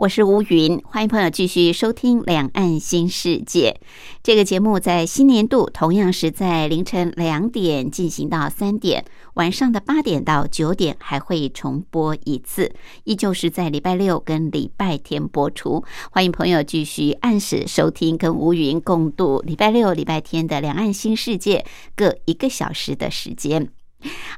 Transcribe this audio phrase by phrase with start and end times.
[0.00, 3.78] 我是吴云，欢迎朋友继续收听《两岸新世界》
[4.22, 4.80] 这个节目。
[4.80, 9.04] 在新年度，同样是在凌晨两点进行到三点，
[9.34, 12.72] 晚上的八点到九点还会重播一次，
[13.04, 15.84] 依旧是在礼拜六跟礼拜天播出。
[16.10, 21.58] 欢迎朋友继续按时收听，跟吴云共度礼拜六、礼拜天的《两岸新世界》
[21.94, 23.68] 各一个小时的时间。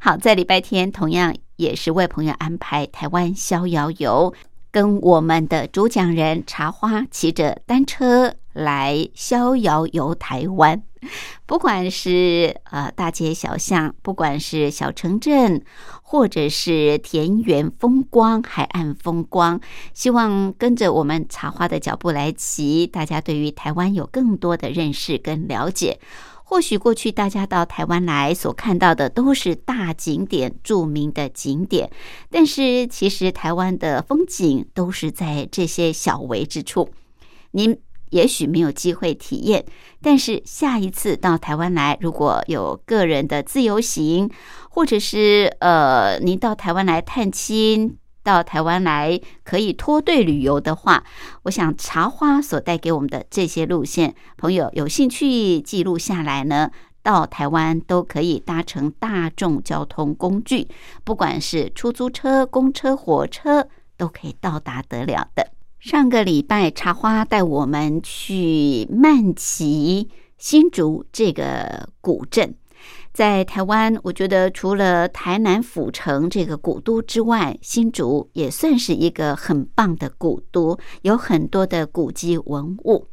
[0.01, 4.35] 好，在礼拜天同样也是为朋友安排台湾逍遥游。
[4.73, 10.83] 跟我们的主讲人茶花骑着单车来逍遥游台湾，
[11.45, 15.63] 不管是呃大街小巷，不管是小城镇，
[16.03, 19.61] 或者是田园风光、海岸风光，
[19.93, 25.99] 希望跟着我们茶花的脚步来骑，大家对于台湾有更多的认识跟了解。
[26.53, 31.91] 或许过去大家到台湾来所看到的都是大景点、著名的景点，
[32.29, 36.91] 但是其实台湾的风景都是在这些小围之处。
[37.53, 37.75] 您
[38.11, 39.65] 也许没有机会体验，
[40.03, 44.31] 但是下一次到台湾来，如果有个人的自由行，
[44.69, 47.97] 或者是呃，您到台湾来探亲。
[48.23, 51.05] 到台湾来可以脱队旅游的话，
[51.45, 56.71] 我想茶花所带给我们的这些路线，朋友有兴趣记录下来呢，
[57.03, 60.69] 到台湾都可以搭乘大众交通工具，
[61.05, 65.51] 不管是出租车、公车、火车，都可以到达得了的。
[65.81, 72.55] 上个礼拜茶花带我们去曼奇新竹这个古镇。
[73.13, 83.07] 在台湾，我觉得除了台南府城这个古都之外，新竹也算是一个很棒的古都，有很多的古迹文物。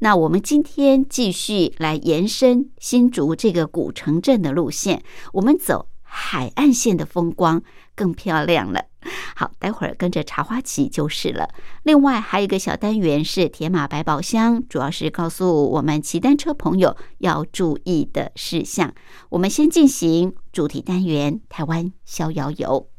[0.00, 7.62] 那我们今天继续来延伸新竹这个古城镇的路线，我们走海岸线的风光
[7.94, 8.86] 更漂亮了。
[9.36, 11.48] 好，待会儿跟着茶花骑就是了。
[11.82, 18.94] 另外还有一个小单元是铁马百宝箱，主要是告诉我们骑单车朋友要注意的事项。
[19.30, 22.93] 我们先进行主题单元——台湾逍遥游。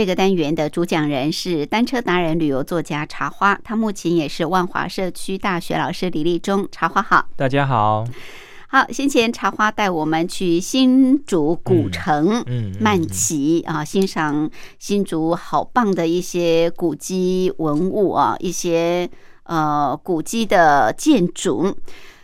[0.00, 6.66] 这个单元的主讲人是单车达人、旅游作家茶花，他目前也是万华社区大学老师李立忠。
[6.72, 8.06] 茶花好，大家好。
[8.68, 19.06] 好，先前茶花带我们去新竹古城，嗯，慢骑啊，欣赏新竹好棒的一些古迹文物啊，一些
[19.42, 21.76] 呃古迹的建筑。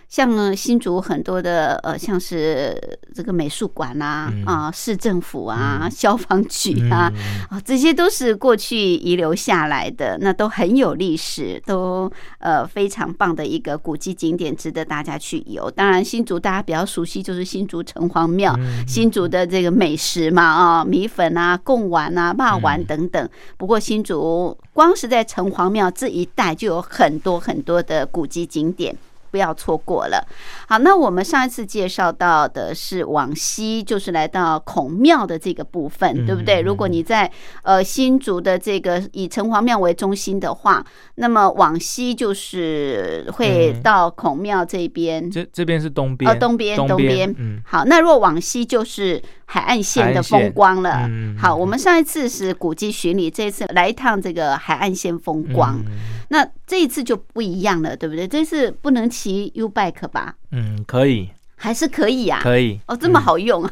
[0.08, 2.80] 像新竹很多的呃，像是
[3.12, 7.12] 这个美术馆啊，啊，市政府啊，消防局啊，
[7.50, 15.70] 啊，这些都是过去遗留下来的，那都很有历史，都呃非常棒的一个古迹景点，值得大家去游。
[15.70, 23.28] 当然，新竹大家比较熟悉就是新竹城隍庙，新竹的这个美食嘛，啊，米粉啊，贡丸啊，霸丸等等。
[23.56, 28.96] 不过新竹光是在城隍庙这一带就有很多很多的古迹景点。
[29.36, 30.26] 不要错过了。
[30.66, 36.62] 好，那我们上一次介绍到的是往西，就是来到孔庙的这个部分，对不对？
[36.62, 37.30] 如果你在
[37.62, 40.82] 呃新竹的这个以城隍庙为中心的话，
[41.16, 45.30] 那么往西就是会到孔庙这边。
[45.30, 47.34] 这这边是东边，哦，东边，东边。
[47.36, 51.06] 嗯，好，那如果往西就是海岸线的风光了。
[51.38, 55.84] 好，我们上一次是古迹巡礼，这一次来一趟这个海岸线风光。
[56.30, 58.26] 那这一次就不一样了，对不对？
[58.26, 60.36] 这次不能骑 U bike 吧？
[60.50, 61.28] 嗯，可以。
[61.58, 62.78] 还是可以呀、可以。
[62.86, 63.66] 哦，这么好用，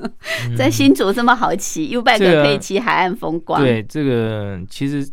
[0.56, 5.06] 在新竹这么好骑，U bike 可以骑海岸风光。，对这个其实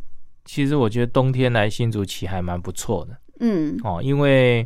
[0.46, 3.18] 其实我觉得冬天来新竹骑还蛮不错的。
[3.42, 3.78] 嗯。
[3.84, 4.66] 哦，因为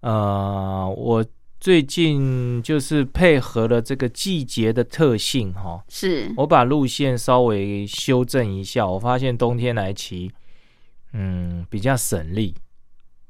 [0.00, 1.24] 呃我
[1.60, 10.32] 最近就是配合了这个季节的特性哈、哦，是，我把路线稍微修正一下，我发现冬天来骑，
[11.12, 12.54] 嗯，比较省力，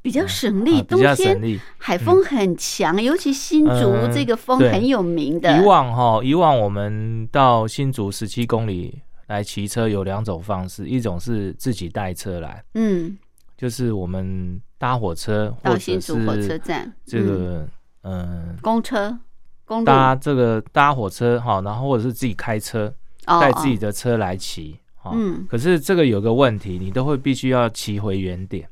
[0.02, 0.82] 比较省力。
[0.82, 1.60] 冬天。
[1.78, 5.60] 海风很强，尤其新竹嗯这个风很有名的。
[5.60, 13.16] 以往哈，以往我们到新竹十七公里来骑车有两种方式，一种是自己带车来，嗯，
[13.56, 17.68] 就是我们搭火车或到者新竹火车站，这嗯个
[18.02, 18.56] 嗯。
[18.62, 19.18] 公车、
[19.64, 22.92] 公搭这个搭火车哈，然后或者是自己开车，
[23.24, 24.78] 带自己哦的车来骑。
[25.12, 28.68] 嗯可是这个有个问题，你都会必须要骑回原点，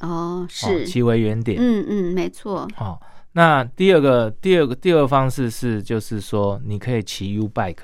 [0.00, 1.58] 哦，哦是，骑回原点。
[1.60, 3.00] 嗯嗯，没错，好、
[3.32, 7.76] 那第二个第二个第二个方式是，就是说你可以骑 U bike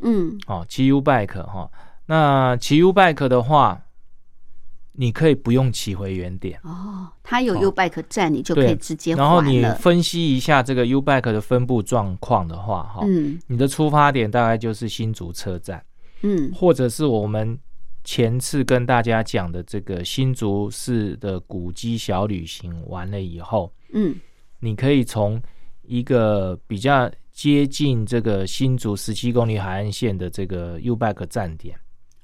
[0.00, 0.38] 嗯。
[0.46, 1.70] 哦，骑 U bike 哈、
[2.06, 3.82] 那骑 U bike 的话，
[4.92, 7.58] 你可以不用骑回原点，哦，它有哦。
[7.62, 9.64] U bike 站，你就可以直接然后你。
[9.78, 13.40] 分析一下这个 U bike 的分布状况的话，哈、嗯。
[13.46, 15.82] 你的出发点大概就是新竹车站，
[16.22, 16.52] 嗯。
[16.54, 17.58] 或者是我们
[18.04, 24.14] 前次跟大家讲的这个新竹市的古迹小旅行完了以后，嗯。
[24.62, 25.42] 你可以从
[25.80, 31.74] 一个比较接近这个新竹十七公里海岸线的这个 Uback 站点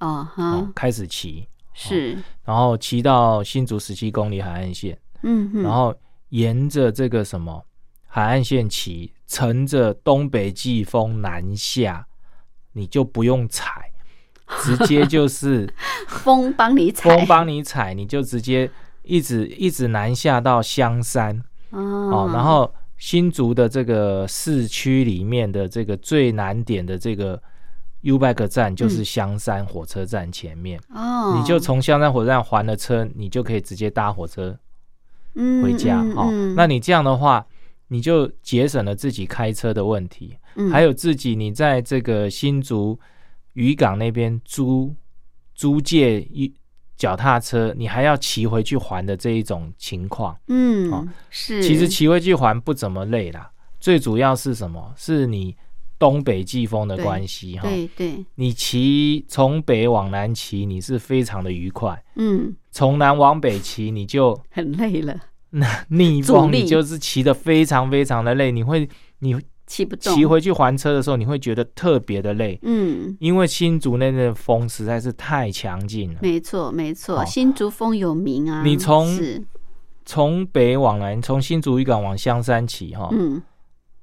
[0.00, 5.98] 哦哦哈，开始骑，是，然后骑到新竹十七公里海岸线，嗯嗯，然后
[6.28, 7.64] 沿着这个什么
[8.06, 12.06] 海岸线骑，乘着东北季风南下，
[12.72, 13.85] 你就不用踩，
[14.62, 15.68] 直接就是
[16.08, 18.70] 风帮你踩，风帮你踩，你就直接
[19.02, 21.42] 一直一直南下到香山。
[21.70, 21.80] 哦。
[21.80, 27.40] 哦，然后新竹的这个市区里面的这个最南点的这个
[28.02, 34.56] U bike 站就是香山火车站前面，哦，你就从香山火车站还了车，你就可以直接搭火车
[35.34, 36.30] 嗯回家哦。
[36.56, 37.44] 那你这样的话，
[37.88, 40.70] 你就节省了自己开车的问题，嗯。
[40.70, 42.98] 还有自己你在这个新竹
[43.56, 44.94] 渔港那边租
[45.54, 46.52] 租借一
[46.94, 53.50] 脚踏车，你还要骑回去还的这一种情况，嗯哦嗯是，其实骑回去还不怎么累啦。
[53.80, 54.92] 最主要是什么？
[54.96, 55.56] 是你
[55.98, 57.62] 东北季风的关系哈。
[57.68, 65.18] 对对，你骑从北往南骑，你是非常的愉快；嗯，从南往北骑，你就很累了，
[65.50, 68.88] 那 逆风你就是骑的非常非常的累，你会
[69.20, 69.34] 你
[69.66, 73.16] 骑不动，骑回去还车的时候，你会觉得特别的累，嗯。
[73.20, 76.20] 因为新竹那边的风实在是太强劲了。
[76.22, 78.62] 没错，没错，新竹风有名啊。
[78.62, 79.44] 你从是，
[80.04, 83.42] 从北往南，从新竹渔港往香山骑哈，嗯，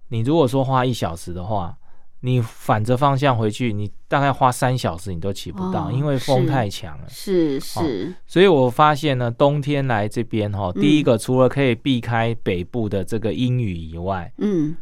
[0.10, 1.78] 你如果说花一小时的话，
[2.20, 7.06] 你反着方向回去，你大概花三小时你都骑不到，哦因为风太强了。
[7.10, 14.76] 是是，所以我发现呢，冬天来这边哈，嗯第一个除了可以避开北部的这个阴雨以外，嗯，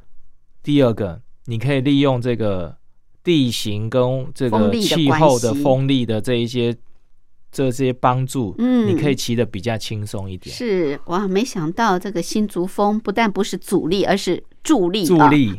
[0.64, 2.76] 第二个你可以利用这个
[3.24, 4.02] 地形跟
[4.34, 6.76] 这个气候的风力的这一些
[7.52, 15.18] 这些帮助，嗯你可以骑的比较轻松一点，是哇，没想到这个新竹风不但不是阻力，而是助力，助。
[15.28, 15.54] 力。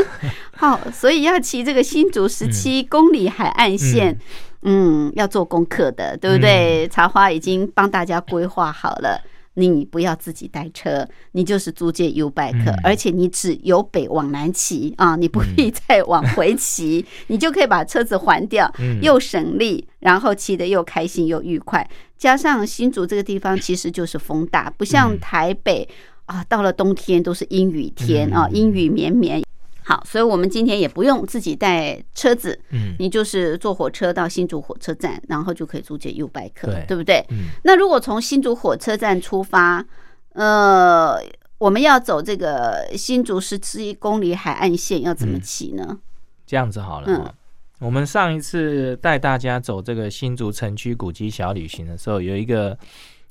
[0.56, 4.18] 好，所以要骑这个新竹十七公里海岸线，
[4.62, 6.88] 嗯要做功课的，对不对？
[6.88, 9.20] 茶花已经帮大家规划好了。
[9.58, 21.88] 你不要自己带车，你就是租借 U bike，、嗯而且你只由北往南骑啊，你不必再往回骑， 你就可以把车子还掉，嗯又省力，然后骑得又开心又愉快。
[22.18, 25.88] 加上新竹这个地方其实就是风大，不像嗯台北、
[26.26, 29.42] 啊，到了冬天都是阴雨天啊，嗯阴雨绵绵。
[29.88, 37.24] 好，所以我们今天也不用自己带车子，嗯你就是坐火车到新竹火车站，然后就可以租借 U bike，对对不对？
[37.30, 39.86] 嗯那如果从新竹火车站出发，
[40.32, 41.22] 呃，
[41.58, 46.00] 我们要走这个新竹十七公里海岸线，要怎么嗯骑呢？
[46.44, 47.32] 这样子好了嗯。
[47.78, 52.76] 我们上一次带大家走这个新竹城区古迹小旅行的时候，有一个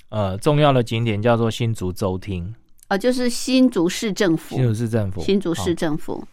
[0.08, 2.54] 呃重要的景点叫做新竹州厅，
[2.88, 5.20] 呃，就是新竹市政府新，竹市政府。
[5.20, 6.24] 新竹市政府，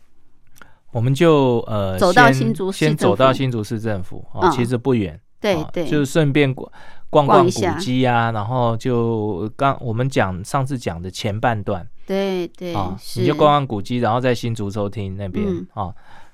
[0.93, 4.51] 我们就呃走到先新竹市先走到新竹市政府哦，嗯。
[4.51, 5.15] 其实不远。
[5.15, 5.65] 哦对。
[5.73, 6.71] 对，就是顺便逛
[7.09, 11.85] 逛逛古迹啊，然后就刚我们讲上次讲的前半段。
[12.05, 15.67] 对对啊，是，你就逛逛古迹，然后在新竹抽厅那边嗯。
[15.73, 15.93] 啊，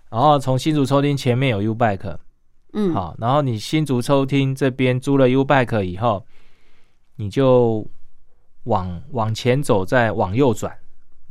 [0.09, 2.17] 然后从新竹抽厅前面有 U bike，
[2.73, 6.25] 嗯，好，然后你新竹抽厅这边租了 U bike 以后，
[7.15, 7.87] 你就
[8.63, 10.75] 往往前走，再往右转，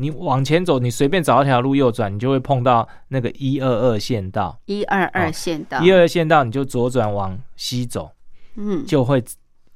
[0.00, 4.56] 你往前走，你随便找一条路右转，你就会碰到那个一二二线道。
[4.66, 8.12] 一二二线道，一二二线道，你就左转往西走，
[8.56, 9.22] 嗯，就会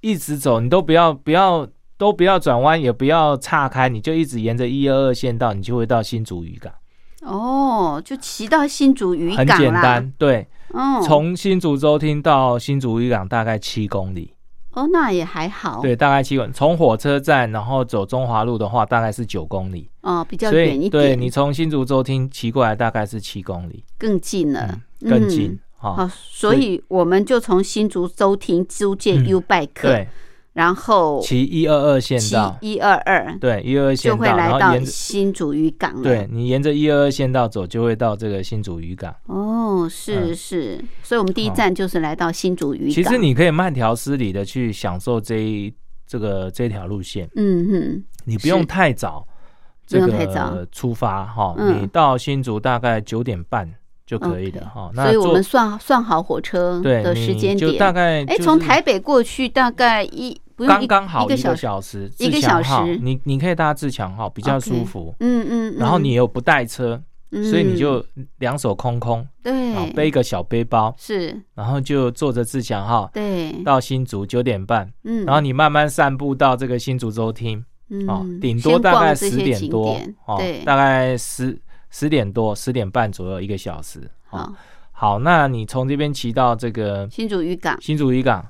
[0.01, 1.67] 一直走，你都不要不要
[1.99, 6.73] 都不要转弯，也不要岔开，你就一直沿着一二二线道，你就会到新竹渔港。
[7.23, 14.33] 哦，就骑到新竹渔港很，简单，对，哦，从新竹州厅到新竹渔港大概七公里，
[14.73, 16.53] 哦，那也还好，对，大概七公里。
[16.53, 25.59] 从火车站然后走中华路的话，大概是九公里，哦，比较远一点对点，你从新竹州厅骑过来大概是七公里，更近了嗯，，更近嗯。
[25.77, 30.09] 好，所以我们就从新竹州厅租借嗯 U Bike，、对，
[30.53, 36.03] 然后骑一二二县骑道，一二二，对，一二二线道就会来到新竹渔港了。
[36.03, 39.15] 对，你沿着一二二线道走，就会到这个新竹渔港。
[39.27, 40.37] 哦，是嗯。
[40.37, 42.91] 是，所以我们第一站就是来到新竹渔港。
[42.91, 45.73] 其实，你可以慢条斯理的去享受这一
[46.07, 49.27] 这个这条路线，嗯哼，你不用太早，
[49.89, 50.51] 不这用太早。
[50.51, 51.83] 个出发哈，嗯。
[51.83, 53.67] 你到新竹大概九点半
[54.13, 54.91] 就可以的哈。
[54.93, 65.15] 那所以我们算算好火车对的时间就点，大概哎，就是从台北过去大概一刚刚好一个小时，一个小时你你可以搭自强号，比较舒服。
[65.21, 67.01] 嗯嗯，然后嗯你又不带车，
[67.31, 68.05] 所以你就
[68.41, 77.59] 两手空空，嗯对啊，背一个小背包，是，然后就坐着自强号对，到新竹九点半，嗯，然后你慢慢散步到这个新竹州厅，
[78.07, 81.59] 哦嗯，顶多大概十点多，哦对，，大概十
[81.93, 84.01] 十点多、十点半左右一个小时。
[84.31, 84.53] 哦，
[84.91, 88.45] 好，好，那你从这边骑到这个新竹渔港，新竹渔港，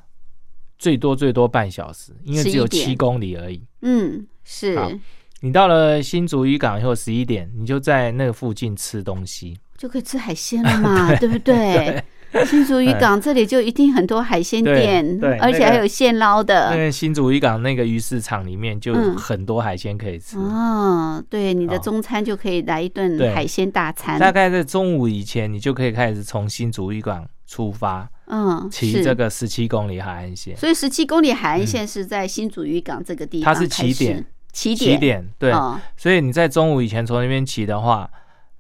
[0.79, 3.63] 最多最多半小时，因为只有七公里而已。
[3.83, 4.99] 嗯，是，
[5.41, 9.59] 你到了新竹渔港以后，十一点你就在那个附近吃东西。
[9.77, 12.03] 就可以吃海鲜了嘛， 对不对？
[12.47, 16.77] 新竹渔港这里就一定很多海鲜店对，而且还有现捞那的。
[16.77, 20.39] 个新竹渔港那个鱼市场里面就嗯很多海鲜可以吃。
[20.39, 24.19] 哦，对，你的中餐就可以来一顿海鲜大餐。
[24.19, 30.57] 大概在中午以前，你就可以开始从新竹渔港出发，嗯，骑这个十七公里海岸线。
[30.57, 35.79] 所以十七公里海岸线是在新竹渔港这个地方它是起点，起点，起起点对，哦。
[35.97, 38.11] 所以你在中午以前从那边骑的话，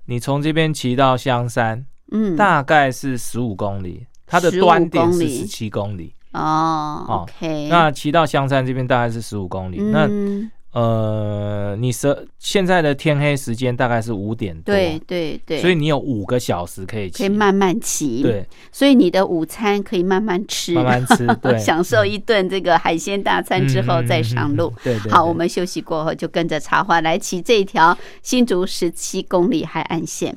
[0.07, 6.15] 你从这边骑到香山，嗯，大概是十五公里，它的端点是十七公里。
[6.33, 9.79] 哦哦，OK，那骑到香山这边大概是十五公里。
[9.79, 24.73] 那嗯，呃，你十现在的天黑时间大概是五点多，对对对，所以你有五个小时可以骑，可以慢慢骑，，对，所以你的午餐可以慢慢吃，慢慢吃， 对，享受一顿这个海鲜大餐之后再上路。
[24.83, 30.35] 对，好，我们休息过后就跟着茶花来骑这一条新竹十七公里海岸线。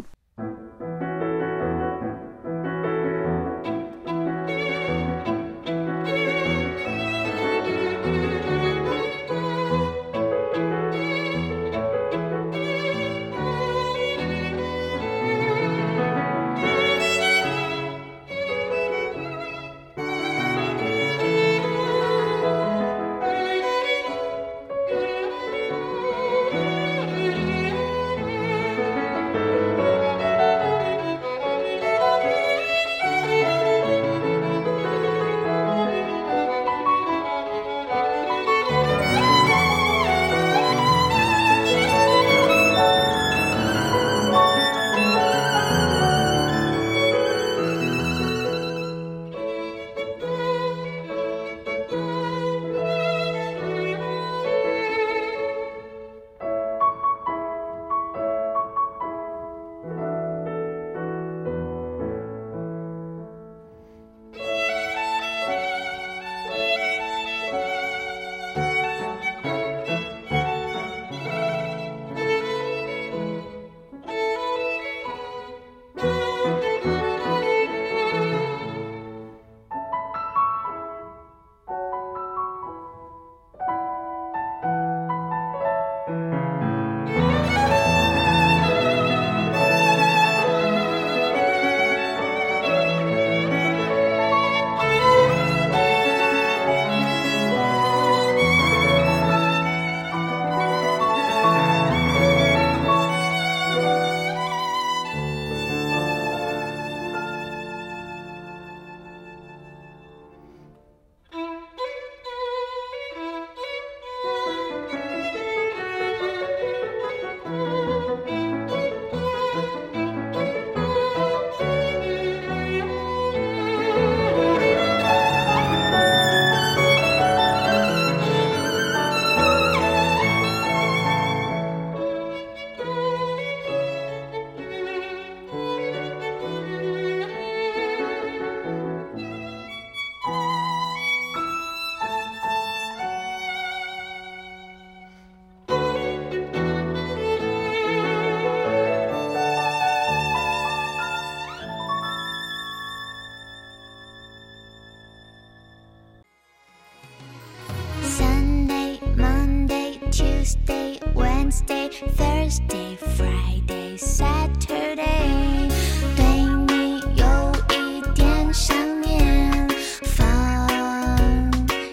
[161.95, 165.71] Thursday, Friday, Saturday，
[166.17, 166.25] 对
[166.67, 169.65] 你有一点想念，
[170.03, 170.19] 放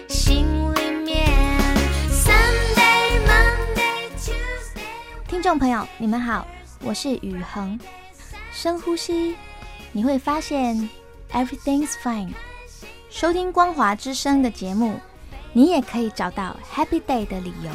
[0.09, 1.25] 心里面。
[2.11, 4.81] Sunday, Monday, Tuesday。
[5.29, 6.45] 听众朋友，你们好，
[6.81, 7.79] 我是雨恒。
[8.51, 9.37] 深呼吸，
[9.93, 10.89] 你会发现
[11.31, 12.33] everything's fine。
[13.09, 14.99] 收听光华之声的节目，
[15.53, 17.71] 你也可以找到 Happy Day 的理由。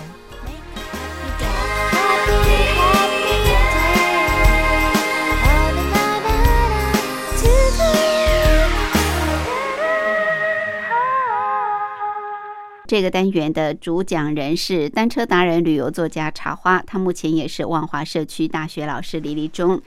[12.88, 19.78] 这个单元的主讲人是单车达人、旅游作家茶花，他目前也是万华社区大学老师李立忠。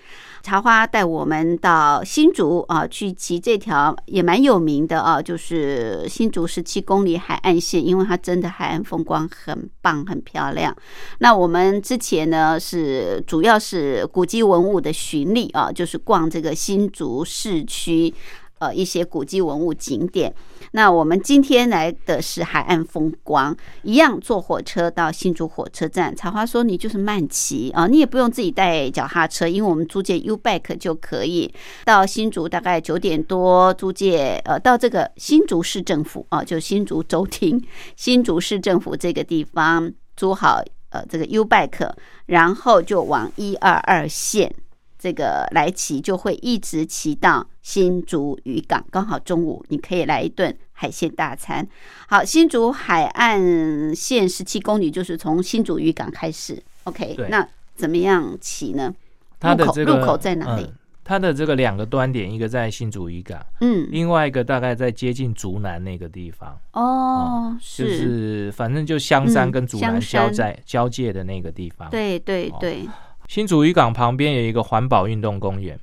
[0.44, 10.76] 茶花带我们到新竹啊，去骑这条也蛮有名的啊，就是新竹十七公里海岸线，因为它真的海岸风光很棒、很漂亮。
[11.18, 18.14] 那我们之前呢是主要是古迹文物的巡礼啊，就是逛这个新竹市区。
[18.62, 20.32] 呃，一些古迹文物景点。
[20.74, 26.16] 那我们今天来的是海岸风光，一样坐火车到新竹火车站。
[26.16, 31.52] 茶花说：“你就是慢骑啊，你也不用自己带脚踏车，因为我们租借 U Bike 就可以
[31.86, 32.48] 到新竹。
[32.48, 37.60] 大概九点多租借，呃，到这个新竹市政府啊，就新竹州厅
[37.96, 41.92] 新竹市政府这个地方租好呃这个 U Bike，
[42.28, 44.54] 然后就往一二二线。”
[45.02, 51.68] 这个来骑就会一直骑到新竹渔港，刚好中午你可以来一顿海鲜大餐。
[52.08, 56.62] 好，新竹海岸线十七公里，就是从新竹渔港开始。
[56.84, 58.94] OK，那怎么样骑呢？
[59.40, 60.72] 它的这个入口在哪里？
[61.04, 66.56] 它的这个两个端点，一个在新竹渔港，嗯，另外一个大概在接近竹南那个地方。
[66.74, 71.90] 哦，就是反正就香山跟竹南交在交界的那个地方。
[71.90, 72.88] 对对对。
[73.32, 75.80] 新竹渔港旁边有一个环保运动公园，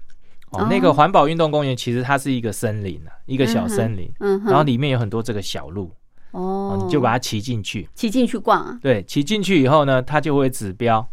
[0.51, 5.91] 哦，那个环保运动公园其实它是一个森林啊，一个小森林，嗯，然后里面有很多这个小路，
[6.33, 11.09] 哦，你就把它骑进去，骑进去逛啊，对，骑进去以后呢，它就会指标，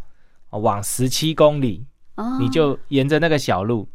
[0.49, 3.87] 往十七公里，哦，你就沿着那个小路。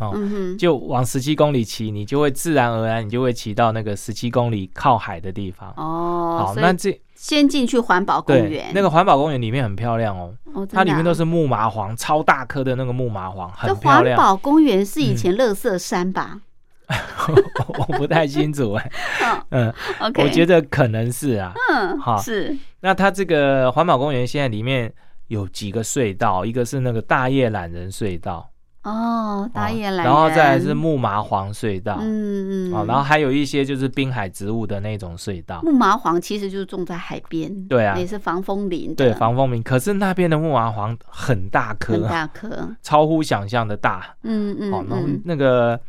[0.00, 0.12] 哦，
[0.58, 5.70] 就往十七公里骑，你就会自然而然，你就会骑到那个十七公里靠海的地方。
[5.76, 8.72] 哦，好，那这先进去环保公园。
[8.74, 14.16] 那个环保公园里面很漂亮哦，它里面都是木麻黄，超大颗的那个木麻黄，很漂亮。
[14.16, 16.40] 环保公园是以前乐色山吧？
[17.78, 18.90] 我不太清楚哎。
[19.50, 21.52] 嗯，OK，我觉得可能是啊。
[21.70, 22.54] 嗯，好，是。
[22.80, 24.92] 那它这个环保公园现在里面
[25.28, 28.50] 有几个隧道，一个是那个大叶懒人隧道。
[28.84, 35.60] 哦，打野来，然后再来是木麻黄隧道，嗯嗯，哦，然后还有一些就是滨海植物的那种隧道。
[35.62, 39.62] 木麻黄其实就是种在海边，对啊，也是防风林，对，防风林。
[39.62, 45.80] 可是那边的木麻黄很大颗，很大颗，超乎想象的大，嗯嗯，哦，然后那个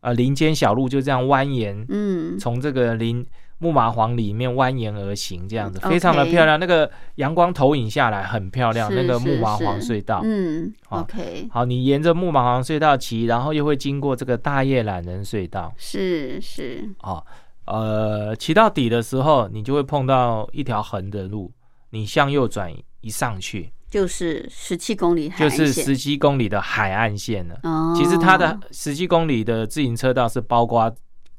[0.00, 3.26] 呃林间小路就这样蜿蜒，嗯，从这个林。
[3.62, 6.58] 木麻黄里面蜿蜒而行，这样子非常的漂亮。
[6.58, 8.92] 那个阳光投影下来很漂亮。
[8.92, 17.24] 那个木麻黄隧道，嗯，OK，好，你沿着木麻黄隧道骑，然后又会经过这个大叶懒人隧道，是是，哦，
[17.66, 21.52] 呃，骑到底的时候，你就会碰到一条横的路，
[21.90, 22.68] 你向右转
[23.00, 27.60] 一上去，就是十七公里，就是十七公里的海岸线了。
[27.62, 30.92] 哦，其实它的十七公里的自行车道是包括。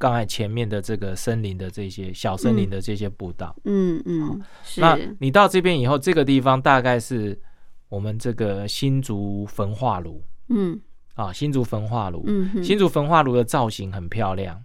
[0.03, 4.41] 刚才前面的这个森林的这些小森林的这些步道，嗯嗯，
[4.75, 7.39] 那你到这边以后，这个地方大概是
[7.87, 10.77] 我们这个新竹焚化炉，嗯，
[11.13, 14.61] 啊，新竹焚化炉，嗯，新竹焚化炉的造型很漂亮，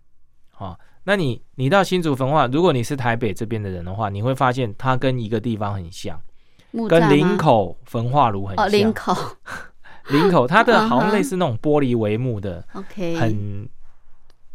[0.56, 6.20] 啊，那你你到新竹焚化，如果你是台北这边的人的话，你会发现它跟一个地方很像，
[6.88, 9.14] 跟林口焚化炉很像，林口，
[10.10, 13.68] 林口，它的好像类似那种玻璃帷幕的，OK，很。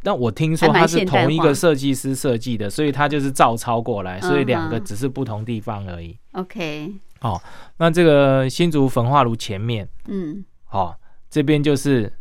[0.04, 6.18] 但我听说它是同一个设计师设计的，所以它就是照抄过来，所以两个只是不同地方而已。
[6.34, 7.42] OK，好，
[7.78, 10.96] 那这个新竹焚化炉前面，嗯，好，
[11.30, 12.12] 这边就是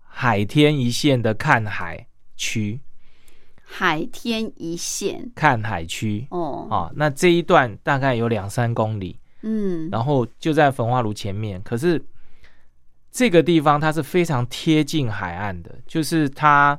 [0.00, 2.80] 海天一线的看海区。
[3.64, 5.32] 海天一线。
[5.34, 6.26] 看海区。
[6.30, 12.04] 哦，啊，那这一段大概有两三公里，嗯，然后就在焚化炉前面，可是。
[13.12, 16.78] 这个地方它是非常贴近海岸的，就是它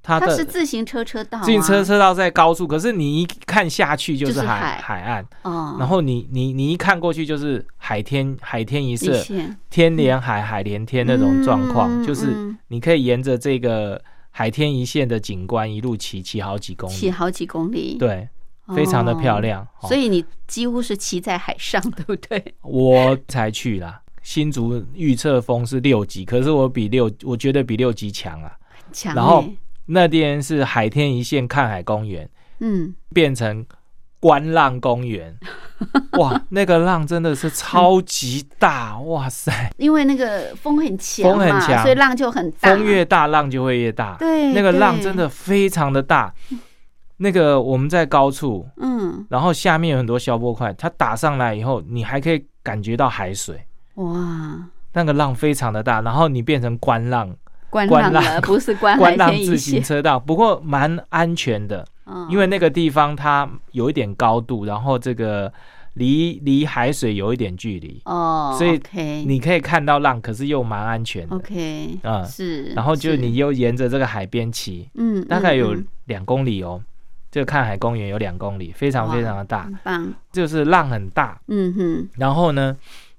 [0.00, 5.00] 它的是自行车车道，自行车车道在高处，可是你一看下去就是海海。
[5.02, 9.20] 岸，哦，然后你你你一看过去就是海天海天一色，
[9.68, 14.00] 天连海海连天那种状况，就是你可以沿着这个
[14.30, 18.28] 海天一线的景观一路骑骑好几公里，骑好几公里，对
[18.74, 19.66] 非常的漂亮。
[19.82, 22.54] 所以你几乎是骑在海上，对不对？
[22.62, 24.02] 我才去啦。
[24.26, 28.50] 新竹预测风是六级，可是我比六，我觉得比六级强啊。
[28.90, 29.14] 强。
[29.14, 29.44] 然后
[29.86, 33.64] 那边是海天一线看海公园，嗯，变成
[34.18, 35.32] 观浪公园。
[36.18, 39.72] 哇，那个浪真的是超级大，哇塞！
[39.76, 42.70] 因为那个风很强，风很强，所以浪就很大。
[42.70, 44.16] 风越大，浪就会越大。
[44.18, 46.34] 对，那个浪真的非常的大。
[47.18, 53.64] 那个我们在高处，嗯，然后下面有很多消波块，它打上来以后，你还可以感觉到海水。
[53.96, 57.36] 哇，那个浪非常的大，然后你变成观浪，
[57.68, 61.86] 观浪 不是观观浪自行车道，不过蛮安全的，
[62.30, 65.52] 因为那个地方它有一点高度，然后这个
[65.94, 68.80] 离离海水有一点距离哦，所以
[69.26, 71.36] 你可以看到浪，可是又蛮安全的。
[71.36, 76.82] OK，嗯，是，然后就你又沿着这个海边骑，嗯，大概有两公里哦，
[77.30, 82.76] 这个看海公园有两公里，非常非常的大，棒，就是浪很大，嗯哼，然后呢？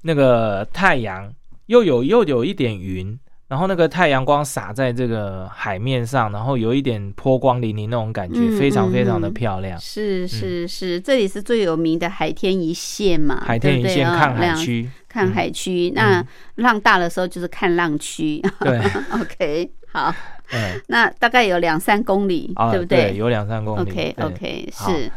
[0.07, 1.29] 那个太阳
[1.65, 9.77] 又有又有一点云，然后那个太阳光洒在这个海面上，然后有一点波光粼粼那种感觉，非常非常的漂亮。
[9.77, 13.43] 是是是，这里是最有名的海天一线嘛？
[13.45, 15.91] 海天一线看海区，看海区。
[15.93, 18.41] 那浪大的时候就是看浪区。
[18.61, 18.79] 对，
[19.11, 20.15] OK，好。
[20.53, 23.13] 嗯，那大概有两三公里，对不对？
[23.17, 23.91] 有两三公里。
[23.91, 25.11] OK OK，是。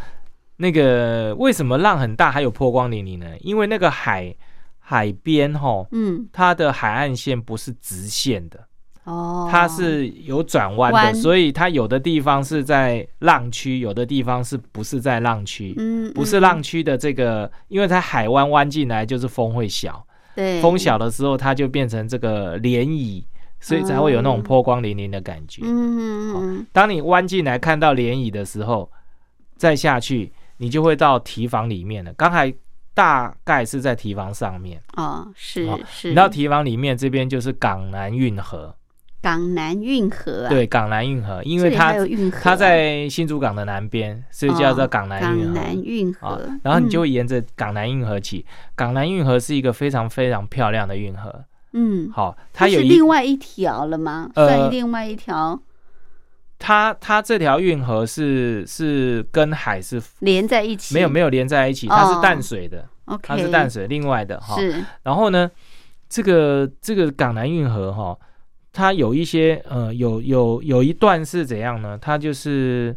[0.56, 3.26] 那个为什么浪很大还有波光粼粼呢？
[3.38, 4.34] 因为那个海。
[4.90, 8.58] 海边哈，嗯，它的海岸线不是直线的
[9.04, 15.72] 哦，它是有转弯的，所以它有的地方是在浪区，有的地方是不是在浪区？
[15.78, 23.24] 嗯，不是浪区的这个，因为它海湾弯进来就是风会小，对，风小的时候它就变成这个涟漪，
[23.60, 25.62] 所以才会有那种波光粼粼的感觉。
[25.64, 28.90] 嗯嗯，当你弯进来看到涟漪的时候，
[29.56, 32.12] 再下去，你就会到堤防里面了。
[32.14, 32.52] 刚才。
[32.94, 36.08] 大概是在提防上面哦，是是。
[36.08, 38.74] 你到提防里面这边就是港南运河，
[39.22, 41.94] 港南运河啊对，港南运河，因为它
[42.42, 45.54] 它在新竹港的南边，所以叫做港南运河。
[45.54, 48.44] 港南运河，然后你就会沿着港南运河起。
[48.74, 51.44] 港南运河是一个非常非常漂亮的运河。
[51.72, 54.28] 嗯，好，它有另外一条了吗？
[54.34, 55.60] 算另外一条。
[56.62, 62.86] 它它这条运河是是跟海是连在一起，没有没有连在一起，它是淡水的，
[63.22, 64.56] 它是淡水，另外的哈。
[64.60, 64.84] 是。
[65.02, 65.50] 然后呢，
[66.06, 68.14] 这个这个港南运河哈，
[68.74, 71.98] 它有一些呃有有有一段是怎样呢？
[71.98, 72.94] 它就是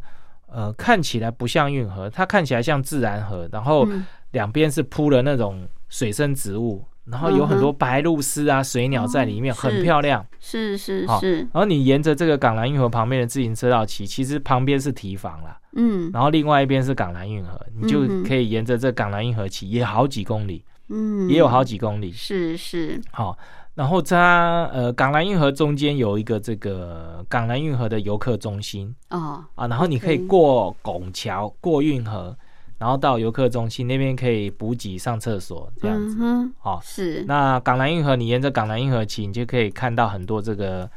[0.48, 3.88] 呃看起来不像运河，它看起来像自然河，然后
[4.32, 6.84] 两边是铺了那种水生植物。
[7.06, 10.26] 然后有很多白鹭鸶啊、水鸟在里面，很漂亮。
[10.40, 11.40] 是是是。
[11.40, 15.60] 然后你沿着这个港南运河旁边的自行车道骑，其实旁边是堤防啦。
[15.74, 16.10] 嗯。
[16.14, 20.64] 然后另外一边是港南运河，你就可以沿着这港南运河骑，也好几公里。
[20.88, 21.30] 嗯。
[21.30, 22.12] 也有好几公里。
[22.14, 23.02] 是是。
[23.12, 23.38] 好，
[23.76, 28.96] 然后它呃港南运河中间有一个这个港南运河的游客中心。
[29.10, 29.44] 哦。
[29.56, 32.34] 啊，然后你可以过拱桥过运河。
[32.80, 36.18] 然后到游客中心那边可以补给、上厕所这样子，
[36.60, 37.24] 好是。
[37.26, 40.90] 那港南运河，你沿着港南运河骑，你就可以看到很多这个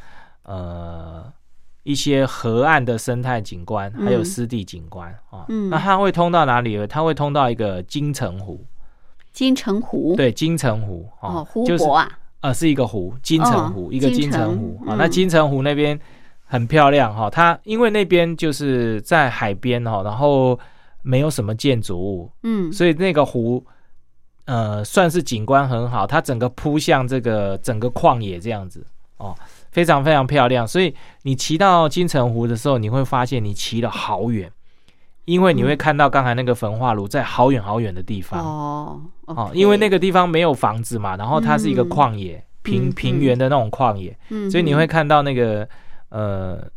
[0.42, 1.32] 呃
[1.84, 5.46] 一些河岸的生态景观，还有湿地景观啊。
[5.70, 6.84] 那它会通到哪里？
[6.88, 8.66] 它会通到一个金城湖。
[9.32, 10.16] 金城湖？
[10.16, 14.96] 对，金城湖哦，湖泊啊，呃，是一个湖，金城湖，一个金城湖啊。
[14.98, 15.96] 那金城湖那边
[16.46, 20.58] 很漂亮哈，它因为那边就是在海边哈，然后。
[21.06, 23.64] 没有什么建筑物，嗯，所以那个湖，
[24.46, 28.84] 呃，算是景观很好，它整个扑向这个整个旷野这样子，
[29.18, 29.32] 哦，
[29.70, 30.66] 非常非常漂亮。
[30.66, 30.92] 所以
[31.22, 34.50] 你骑到金城湖的时候，你会发现你骑了好远，
[35.26, 45.68] 因为你会看到刚才那个焚化炉在好远好远的地方，哦，哦，因为那个地方没有房子嘛，然后它是一个旷野，平平原的那种旷野，嗯，所以你会看到那个，
[46.08, 46.68] 呃。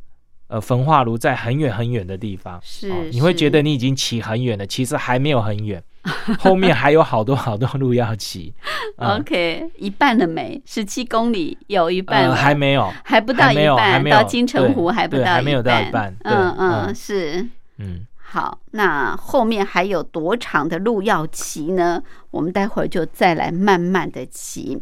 [0.50, 5.82] 呃，焚化炉在很远很远的地方，是你会觉得你已经骑很远了，其实还没有很远，
[6.40, 8.52] 后面还有好多好多路要骑。
[8.98, 10.60] OK，一半了没？
[10.66, 16.16] 十七公里有一半还没有，还不到一半，到金城湖还不到，还没有到一半。
[16.24, 22.02] 嗯嗯，是嗯，好，那后面还有多长的路要骑呢？
[22.32, 24.82] 我们待会儿就再来慢慢的骑。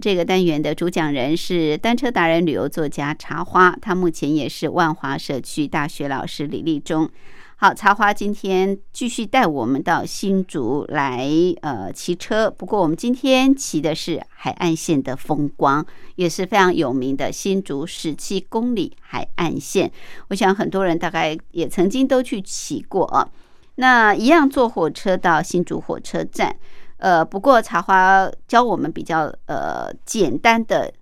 [0.00, 7.08] 这个单元的主讲人是单车达人、旅游作家茶花，他目前也是万华社区大学老师李立忠。
[7.56, 11.28] 好，茶花今天继续带我们到新竹来
[11.60, 15.84] 呃骑车，不过我们今天骑的是海岸线的风光，
[16.14, 19.92] 也是非常有名的新竹十七公里海岸线。
[20.28, 23.28] 我想很多人大概也曾经都去骑过啊。
[23.74, 26.56] 那一样坐火车到新竹火车站。
[27.00, 30.92] 呃，不过茶花教我们比较呃简单的，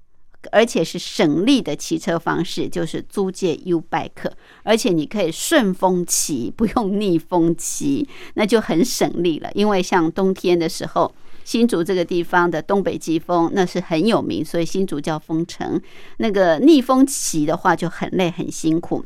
[0.52, 4.30] 而且是省力的骑车方式，就是租借 U bike，
[4.62, 9.50] 而且你可以顺风骑，不用逆风骑，那就很省力了。
[9.54, 11.12] 因为像冬天的时候，
[11.44, 15.80] 新竹这个地方的东北季风那是很有名，所以新竹叫风城。
[16.18, 19.04] 那个逆风骑的话就很累很辛苦。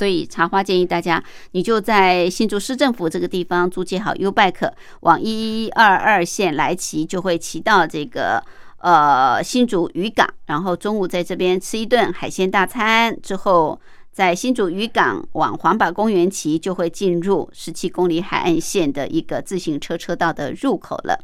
[0.00, 8.42] 所以茶花建议大家，你就在新竹市政府这个地方租借好 U bike，往一二二线来骑，就会骑到这个
[8.78, 13.78] 呃新竹渔港，然后中午在这边吃一顿海鲜大餐，之后
[14.10, 21.22] 在新竹渔港往黄堡公园骑，就会进入十七公里海岸线的一个自行车车道的入口了。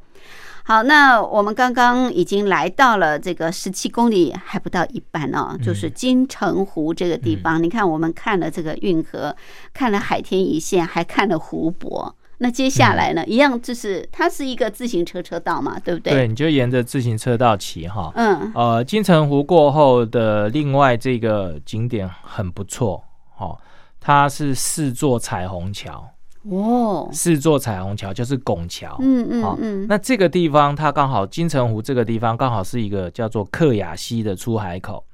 [0.68, 7.62] 好，那我们刚刚已经来到了这个十七公里还不到一半哦，就是金城湖这个地方。
[7.62, 9.37] 你看，我们看了这个运河，
[9.72, 12.12] 看了海天一线，还看了湖泊。
[12.38, 16.12] 那接下来呢，一样就是它是一个自行车车道嘛，对不对？
[16.12, 18.11] 对，你就沿着自行车道骑哈。
[18.16, 18.50] 嗯。
[18.52, 23.05] 呃，金城湖过后的另外这个景点很不错，
[23.38, 23.57] 哦，
[24.00, 26.11] 它是四座彩虹桥。
[26.51, 35.05] 哦，四座彩虹桥就是拱桥，嗯嗯嗯，那这个地方它刚好金城湖这个地方刚好是一个叫做克雅溪的出海口，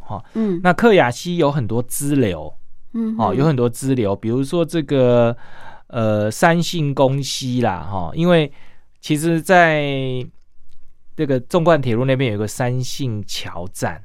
[0.00, 2.52] 好，嗯，那克雅溪有很多支流，
[2.92, 5.36] 嗯，哦，有很多支流，比如说这个
[5.86, 8.52] 呃三信公溪啦，哈，因为
[9.00, 9.82] 其实在
[11.16, 14.02] 这个纵贯铁路那边有个三信桥站。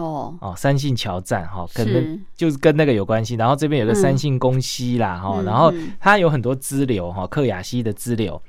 [0.00, 3.34] 哦哦，三信桥站哈，可能就是跟那个有关系。
[3.34, 8.40] 然后这边有个三信宫溪啦哈，然后它有很多支流哈，克雅溪的支流。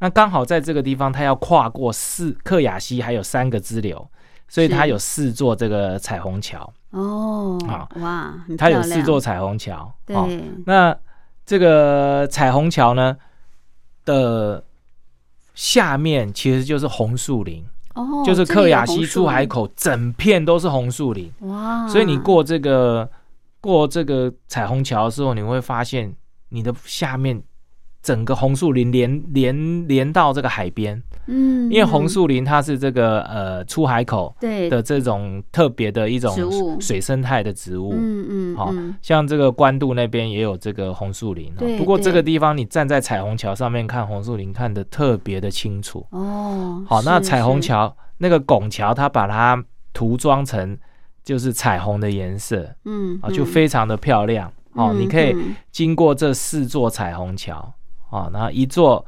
[0.00, 4.08] 那刚好在这个地方，它要跨过四克雅溪，还有三个支流，
[4.48, 6.72] 所以它有四座这个彩虹桥。
[6.90, 9.92] 哦，好哇，它有四座彩虹桥。
[10.06, 10.16] 对，
[10.66, 10.96] 那
[11.44, 13.16] 这个彩虹桥呢
[14.04, 14.64] 的
[15.54, 17.66] 下面其实就是红树林。
[17.98, 21.88] 哦，就是克雅西出海口，整片都是红树林哇！
[21.88, 23.10] 所以你过这个
[23.60, 26.14] 过这个彩虹桥的时候，你会发现
[26.50, 27.42] 你的下面
[28.08, 34.70] 整个红树林连连连到这个海边，嗯，因为红树林它是这个呃出海口对。
[34.70, 36.34] 的这种特别的一种
[36.80, 46.06] 水生态的植物，嗯嗯，好像这个关渡那边也有这个红树林，不过这个地方你站在彩虹桥上面看红树林，看的特别的清楚。
[46.12, 46.82] 哦。
[46.88, 50.78] 好，那彩虹桥那个拱桥，它把它涂装成
[51.22, 54.50] 就是彩虹的颜色，嗯啊，就非常的漂亮。
[54.72, 54.94] 哦。
[54.98, 55.36] 你可以
[55.70, 57.74] 经过这四座彩虹桥
[58.10, 59.04] 啊，然后一座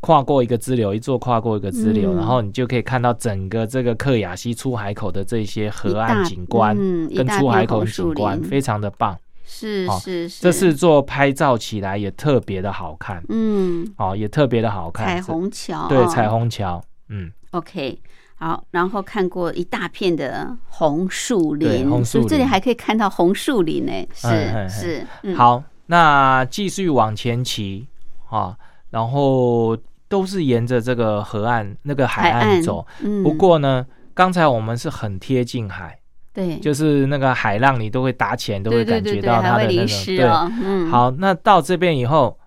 [0.00, 9.18] 跨过一个支流，一座跨过一个支流，然后你就可以看到整个这个克雅西出海口的这些河岸景观嗯跟出海口景观，非常的棒。
[9.48, 15.06] 是是是，这四座拍照起来也特别的好看，嗯，哦，也特别的好看。
[15.06, 17.98] 彩虹桥，对，彩虹桥，嗯，OK。
[18.38, 23.92] 好，然后看过一大片的红树林，红树林，这里还可以看到红树林呢。
[24.12, 27.86] 是是，好，那继续往前骑
[28.28, 28.56] 啊，
[28.90, 29.76] 然后
[30.08, 32.86] 都是沿着这个河岸那个海岸走。
[33.22, 35.98] 不过呢，刚才我们是很贴近海，
[36.32, 40.04] 对，就是那个海浪你都会打起来，都会感觉到它的那个。
[40.04, 40.24] 对，
[40.62, 40.90] 嗯。
[40.90, 42.38] 好，那到这边以后，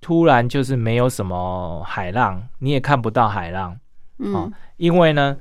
[0.00, 3.78] 突然就是没有什么海浪，你也看不到海浪。
[4.18, 5.36] 嗯，因为呢，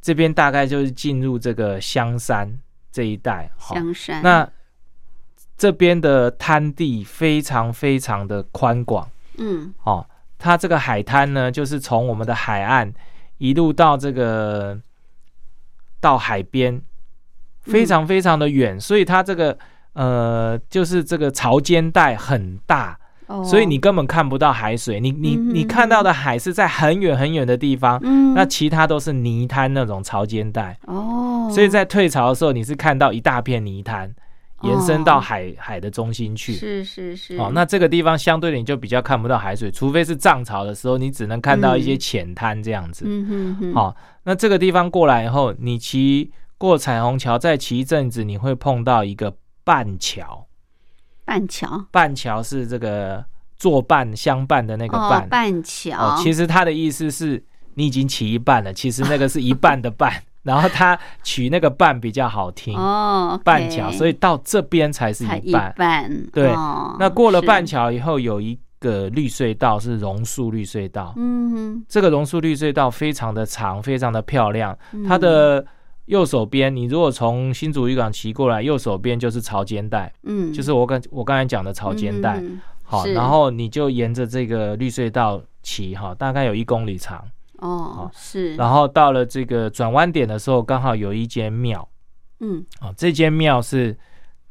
[0.00, 2.58] 这边大概就是进入这个香山
[2.90, 3.50] 这一带。
[3.58, 4.48] 香山，那
[5.56, 9.08] 这边的滩地非常非常的宽广。
[9.40, 10.06] 嗯，哦，
[10.38, 12.92] 它这个海滩呢，就是从我们的海岸
[13.38, 14.78] 一路到这个
[16.00, 16.80] 到海边，
[17.62, 19.58] 非常非常的远，所以它这个
[19.94, 22.96] 呃，就是这个潮间带很大。
[23.44, 24.98] 所以你根本看不到海水。
[24.98, 28.00] 你你你看到的海是在很远很远的地方，
[28.34, 30.76] 那其他都是泥滩那种潮间带。
[30.86, 34.12] 哦，所以在退潮的时候，你是看到一大片泥滩。
[34.62, 37.36] 延伸到海海的中心去，是是是。
[37.36, 43.04] 哦，那这个地方相对的你就比较看不到海水，除非是涨潮的时候，你只能看到一些浅滩这样子。
[43.06, 43.74] 嗯哼哼。
[43.74, 49.34] 好，那这个地方过来以后，你骑过彩虹桥，再骑一阵子，你会碰到一个
[49.64, 50.46] 半桥。
[51.24, 51.86] 半桥。
[51.90, 53.24] 半桥是这个
[53.56, 55.26] 作伴相伴的那个伴。
[55.28, 55.96] 半桥。
[55.96, 57.42] 哦，其实它的意思是
[57.74, 60.12] 你已经骑一半了，其实那个是一半的半。
[60.42, 65.74] 然后他取那个半比较好听哦，半桥，所以到这边才是一半。
[65.76, 66.50] 半对，
[66.98, 71.12] 那过了半桥以后，有一个绿隧道是榕树绿隧道。
[71.16, 74.76] 嗯，这个榕树绿隧道非常的长，非常的漂亮。
[75.06, 75.64] 它的
[76.06, 80.10] 右手边，你如果从新竹渔港骑过来，右手边就是潮间带。
[80.22, 82.42] 嗯，就是我刚我刚才讲的潮间带。
[82.82, 87.22] 好，然后你就沿着这个绿隧道骑，哈，大概有一公里长。
[87.60, 88.54] 哦，是。
[88.56, 91.88] 然后到了这个转弯点的时候，刚好有一间庙，
[92.40, 93.96] 嗯，啊，这间庙是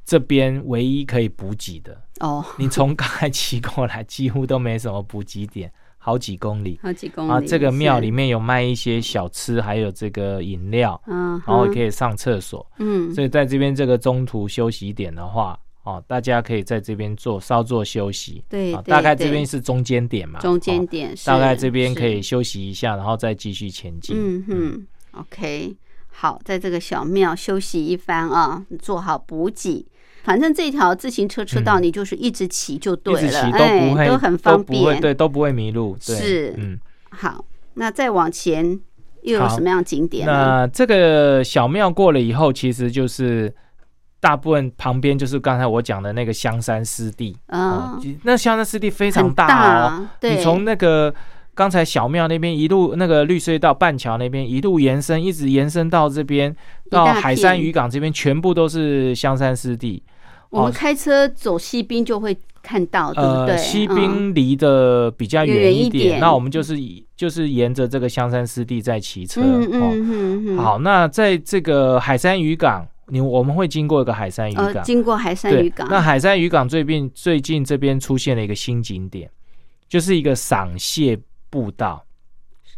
[0.06, 2.02] 这边唯一可以补给的。
[2.22, 7.32] 哦， 你从刚才骑过来，几乎都没什么补给点，好几公里，好几公里。
[7.32, 15.60] 啊，这个庙里面有卖一些小吃，还有这个饮料，嗯，然后可以上厕所，嗯，所以在这边这个中途休息点的话。
[15.84, 24.16] 哦，大家可以在这边做稍作休息，对，大概这边是中间点嘛，中间点，大概这边可以休息一下，然后再继续前进。
[24.16, 24.88] 嗯哼
[25.22, 25.76] ，OK，
[26.10, 29.86] 好，在这个小庙休息一番啊，做好补给，
[30.24, 35.96] 反正这条自行车车道你就是一直骑就对了，一直都不会，都很方便，对，都不会迷路。
[36.00, 36.78] 是，嗯，
[37.10, 37.44] 好，
[37.76, 38.80] 那再往前
[39.24, 40.28] 又有什么样景点？
[40.28, 43.52] 那这个小庙过了以后，其实就是。
[44.22, 50.08] 大部分旁边就是刚才我讲的那个香山湿地啊，那香山湿地非常大哦。
[50.22, 51.14] 你从那个
[51.56, 56.54] 刚才小庙那边一路那个绿隧道半桥那边一路延伸，一直延伸到这边
[56.90, 60.04] 到海山渔港这边，全部都是香山湿地。
[60.50, 63.58] 我们开车走西滨就会看到，对不对？
[63.58, 66.76] 西滨离的比较远一点，那我们就是
[67.16, 69.42] 就是沿着这个香山湿地在骑车。
[69.42, 70.58] 嗯嗯嗯。
[70.58, 72.86] 好，那在这个海山渔港。
[73.10, 75.88] 你我们会经过一个海山渔港，经过海山渔港。
[75.90, 79.30] 那海山渔港最近最近这边出现了一个新景点，
[79.88, 82.06] 就是一个赏蟹步道。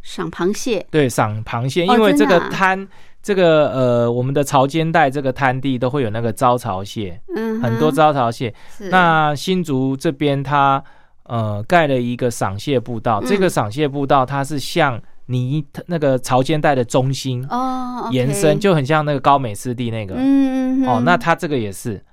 [0.02, 0.86] 赏螃蟹？
[0.90, 2.88] 对，赏螃蟹，因为这个滩，
[3.22, 8.54] 这个呃，我们的潮间带这个滩地都会有那个招潮蟹，嗯，很多招潮蟹。
[8.90, 10.84] 那新竹这边它
[11.24, 15.02] 呃盖了一个赏蟹步道，这个赏蟹步道它是像。
[15.28, 22.04] 你那个潮间带的中心哦，延伸就很像那个高美湿地那个，嗯哦，那它这个也是，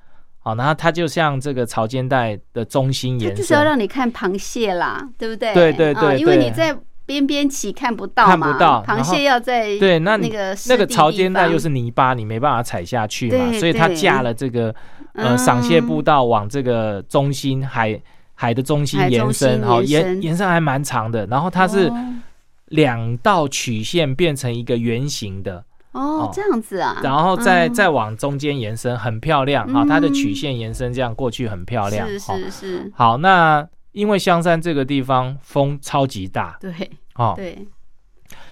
[0.44, 5.52] 哦，然后它就像这个潮间带的中心延伸，就是要让你看螃蟹啦，对不对？
[5.52, 14.72] 对对对，因为你在边边起看不到看不到螃蟹要在对那那个那个潮间带又是泥巴，你没办法踩下去嘛，所以它架了这个
[15.14, 18.00] 呃赏蟹步道往这个中心海
[18.34, 20.46] 海的中心延伸，好延延伸。
[20.46, 21.90] 还蛮长的，然后它是。
[22.68, 29.84] 两道曲线变成一个圆形的哦，这样子啊，然后再再往中间延伸，很漂亮啊！
[29.88, 32.92] 它的曲线延伸这样过去很漂亮，是是是。
[32.94, 36.70] 好，那因为香山这个地方风超级大，对，
[37.14, 37.66] 哦对，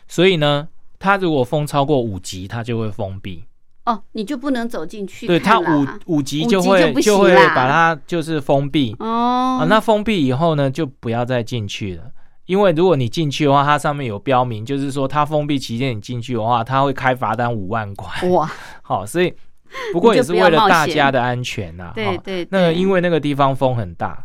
[0.09, 0.67] 所以呢，
[0.99, 3.45] 它如果风超过五级，它就会封闭
[3.85, 5.27] 哦，你就不能走进去。
[5.27, 9.59] 对，它五五级就会就会把它就是封闭哦。
[9.61, 12.05] 啊，那封闭以后呢，就不要再进去了。
[12.47, 18.29] 因为如果你进去的话，它上面有标明，就是说它封闭期间你进去的话，它会开罚单五万块。
[18.29, 18.49] 哇，
[18.83, 19.35] 好，所以
[19.93, 21.93] 不过也是为了大家的安全呐。
[21.95, 22.47] 对对。
[22.51, 24.25] 那因为那个地方风很大，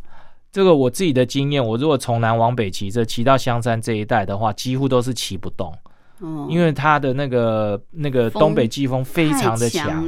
[0.52, 5.74] 这个我自己的经验，我如果从南往北骑车骑到香山这一带的话，几乎都是骑不动。
[6.20, 6.48] 哦。
[6.48, 10.06] 因为它的那个那个东北季风非常的强，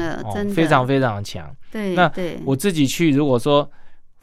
[0.53, 1.49] 非常非常的强。
[1.71, 1.95] 对。
[1.95, 2.11] 那
[2.45, 3.67] 我自己去，如果说。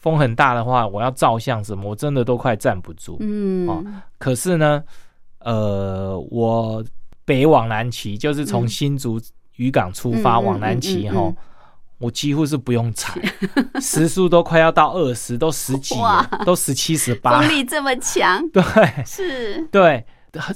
[0.01, 3.17] 风很大的话，我要照相什么，我真的都快站不住。
[3.21, 3.85] 嗯，哦，
[4.19, 4.83] 可是呢，
[5.41, 6.85] 呃，我
[7.25, 9.21] 北往南骑，就是从新竹
[9.57, 11.33] 渔港出发往南骑哈，
[11.99, 13.21] 我几乎是不用踩，
[13.81, 15.95] 时速都快要到二十，都十几，
[16.45, 18.63] 都十七十八，风力这么强， 对，
[19.05, 20.05] 是，对，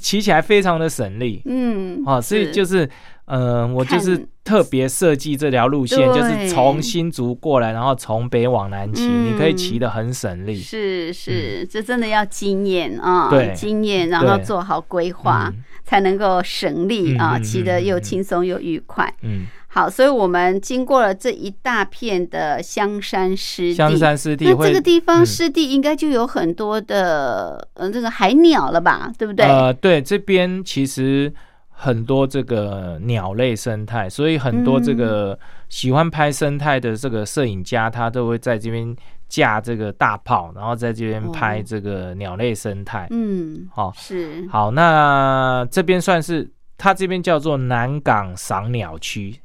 [0.01, 1.43] 骑起来非常的省力。
[1.45, 2.89] 嗯，啊，所以就是。
[3.27, 10.55] 嗯，我就是特别设计这条路线，就是从新竹过来，然后从北往南骑，你可以骑得很省力。
[10.55, 15.51] 是是，这真的要经验啊，经验，然后做好规划，
[15.85, 19.13] 才能够省力啊，骑得又轻松又愉快。
[19.23, 19.47] 嗯。
[19.67, 29.45] 好，所以我们经过了这一大片的香山湿地，香山湿地那会这个地方嗯湿地应该就有很多的呃这个海鸟了吧，对不对？
[29.45, 31.33] 呃，对，这边其实
[31.77, 38.97] 很多这个鸟类生态，所以很多这个喜欢拍生态的这个摄影家，他都会在这边
[39.29, 43.09] 架这个大炮，然后在这边拍哦这个鸟类生态。
[43.11, 44.47] 嗯，好、是。
[44.49, 46.49] 好，那这边算是
[46.79, 49.41] 他这边叫做南港赏鸟区，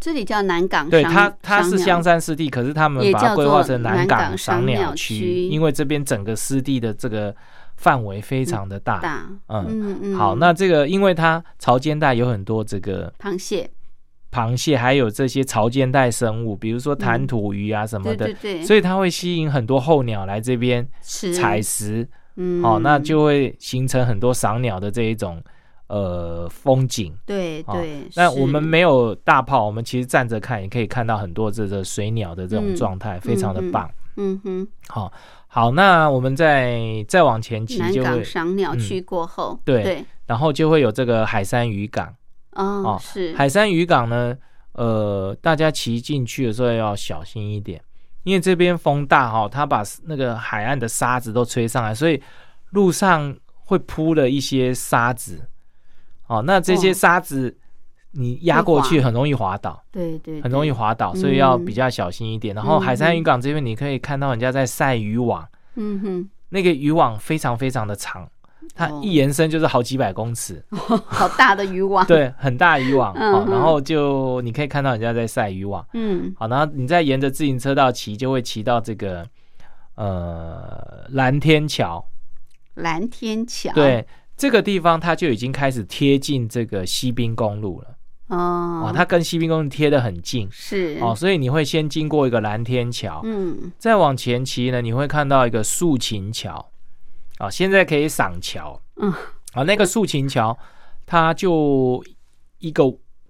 [0.00, 7.34] 这里叫南港对赏它它是香山湿地，可是他们把它规划成南南港港赏赏鸟区，因为这边整个湿地的这个
[7.78, 8.98] 范围非常的大。
[8.98, 13.70] 大，嗯嗯嗯，好，那这个因为它潮间带有很多这个螃蟹。
[14.30, 21.32] 螃蟹，还有这些潮间带生物，比如说弹涂鱼啊什么的，对对对，所以它会吸引很多候鸟来这边吃。
[21.32, 22.06] 采食，
[22.36, 22.62] 嗯。
[22.62, 25.42] 哦，那就会形成很多赏鸟的这一种
[25.86, 27.10] 呃风景。
[27.12, 28.20] 哦对对，是。
[28.20, 33.90] 那我们没有大炮，我们其实站着看也可以看到很多这个水鸟的这种嗯状态，非常的嗯棒。
[34.20, 35.10] 嗯哼，好、
[35.50, 42.14] 好，那我们再再往前骑南港就会，赏鸟嗯区过后，对对，然后就会有这个海山渔港。
[42.52, 44.36] 哦哦是海山渔港呢，
[44.72, 47.80] 呃，大家骑进去的时候要小心一点，
[48.24, 52.22] 因为这边风大哈、它把那个海岸的沙子都吹上来，所以
[52.70, 53.34] 路上
[53.64, 55.48] 会铺了一些沙子。
[56.26, 57.56] 哦，那这些哦沙子
[58.12, 62.54] 你压过去很容易滑倒，对对，很容易，滑倒，所以要嗯比较小心一点。
[62.54, 65.46] 然后海山渔港这边你可以看到人家在晒渔网，
[65.76, 68.26] 嗯哼，那个渔网非常非常的长，
[68.74, 69.00] 它哦。
[69.04, 70.64] 一延伸就是好几百公尺。
[71.06, 76.34] 好大的渔网，， 对，很大渔网然嗯后就你可以看到人家在晒渔网，嗯。
[76.38, 79.26] 好，然后你再沿着自行车道骑，就会骑到这个
[79.96, 82.04] 呃蓝天桥，
[82.74, 84.06] 蓝天桥，，对，
[84.36, 87.96] 这个地方它就已经开始贴近这个西滨公路了，
[88.28, 88.84] 哦。
[88.86, 90.98] 哦，，它跟西滨公路贴得很近，是。
[91.00, 93.72] 哦，，所以你会先经过一个蓝天桥，嗯。
[93.78, 96.70] 再往前骑呢，你会看到一个竖琴桥，
[97.38, 99.12] 啊、现在可以赏桥，嗯，
[99.52, 100.56] 啊，那个竖琴桥
[101.06, 102.02] 它就
[102.58, 102.84] 一个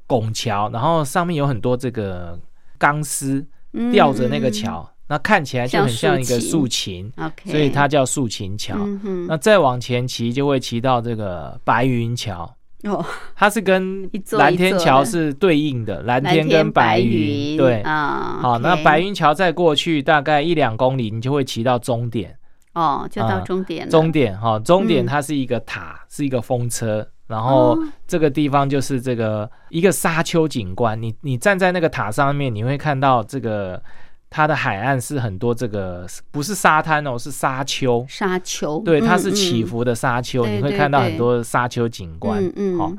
[0.06, 2.38] 拱桥，然后上面有很多这个
[2.78, 8.74] 钢丝嗯吊着那个桥，那看起来就很像一个竖竖琴，，OK，所以它叫竖琴桥。
[8.78, 12.50] 嗯，那再往前骑就会骑到这个白云桥，
[12.84, 13.04] 哦，
[13.34, 17.80] 它是跟蓝天桥是对应的，蓝蓝天跟白云，对。
[17.82, 22.36] 啊，好，那白云桥再过去大概一两公里，你就会骑到终点。
[22.74, 31.00] 哦，就到嗯终点，终点哈，终点嗯它是一个塔，是一个风车，然后哦这个地方就是这个一个沙丘景观。
[31.02, 33.82] 你你站在那个塔上面，你会看到这个
[34.30, 38.04] 它的海岸是很多这个不是沙滩哦，是沙丘。
[38.08, 42.44] 沙丘，对，它嗯是起，嗯伏的沙丘，你会看到很多沙丘景观。
[42.44, 42.92] 嗯嗯，好，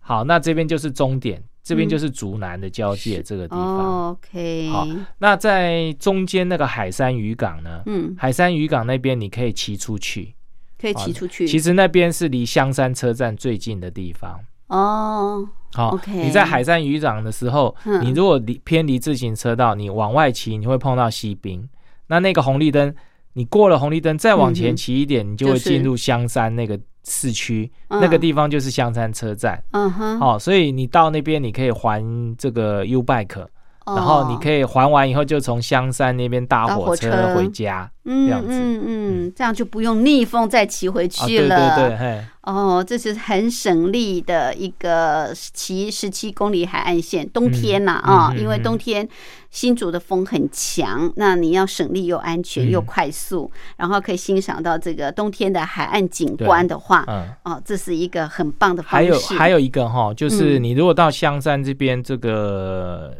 [0.00, 3.78] 好，那这边就是终点，这边嗯就是竹南的交界这个地方。
[3.78, 4.86] 哦 OK，好
[5.18, 7.82] 那在中间那个海山渔港呢？
[7.86, 10.34] 嗯，海山渔港那边你可以骑出去，
[10.80, 14.38] 可以骑出去，其实那边是离香山车站最近的地方。
[14.68, 18.04] 哦，好 OK 你在海山渔港的时候，嗯。
[18.04, 21.68] 你如果离偏离自行车道，你往外骑，你会碰到西滨。
[22.08, 22.94] 那那个红绿灯，
[23.34, 28.00] 你过了红绿灯，再往前骑一点，你就会进入香山那个市区，嗯。
[28.00, 29.62] 那个地方就是香山车站。
[29.72, 32.02] 嗯哼，哦，所以你到那边你可以还
[32.36, 33.46] 这个 U bike，、
[33.86, 37.90] 然后你可以以还完以后就从香山那边搭搭火车回家。
[38.08, 41.76] 嗯这样子嗯嗯，这样就不用逆风再骑回去了。
[41.76, 47.28] 对对，嘿，哦，这是很省力的一个骑十七公里海岸线。
[47.30, 49.08] 冬天呐啊、因为冬天
[49.50, 57.26] 新竹的风很强，那你要省力又安全嗯又快速，然后可以欣赏到这个冬天的海岸景观的话，嗯。
[57.42, 59.34] 哦，这是一个很棒的方还有式。
[59.34, 63.12] 还有一个哈，就是嗯你如果到香山这边这个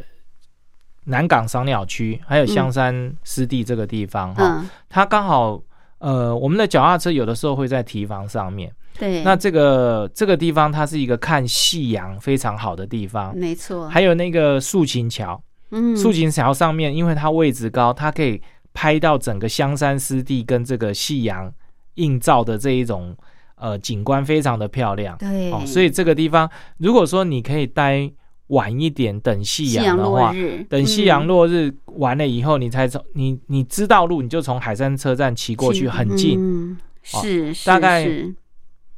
[1.07, 5.61] 南港赏鸟区，还有香山湿地这个地方哈，嗯，它刚好
[5.99, 8.73] 呃，我们的脚踏车有的时候会在堤防上面。
[8.99, 15.39] 对，那这个这个地方它是一个看夕阳非常好的地方，没错，还有那个竖琴桥，
[15.71, 18.41] 嗯，竖琴桥上面因为它位置高，它可以
[18.73, 21.53] 拍到整个香山湿地跟这个夕阳
[21.95, 23.15] 映照的这一种
[23.57, 25.17] 呃景观，非常的漂亮。
[25.19, 28.11] 对，哦，所以这个地方，如果说你可以待
[28.49, 30.35] 晚一点等夕夕阳阳的话，
[30.69, 31.27] 等夕阳嗯。
[31.27, 36.79] 落日完了以后，你才从你你知道路，你就从海山车站骑过去，很近，嗯，
[37.13, 38.35] 哦是是大概是。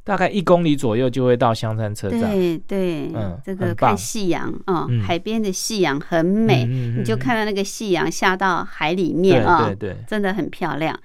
[0.01, 2.21] 大概一公里左右就会到香山车站。
[2.31, 4.99] 对对，嗯这个看夕阳啊、嗯。
[5.03, 10.99] 海边的夕阳很美，你就嗯看到那个夕阳下到海里面啊、对对，真的很漂亮。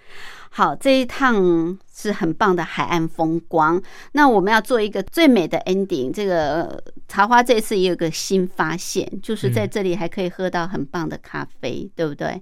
[0.56, 3.82] 好，这一趟是很棒的海岸风光。
[4.12, 6.12] 那我们要做一个最美的 ending。
[6.12, 12.40] 这个茶花这次也有个新发现，就是在这里还可以喝到很棒的咖啡，对不对？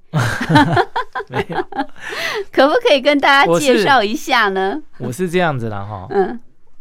[1.31, 1.57] 没有，
[2.53, 4.79] 可不可以跟大家介绍一下呢？
[4.99, 6.07] 我是这样子的哈。
[6.11, 6.39] 嗯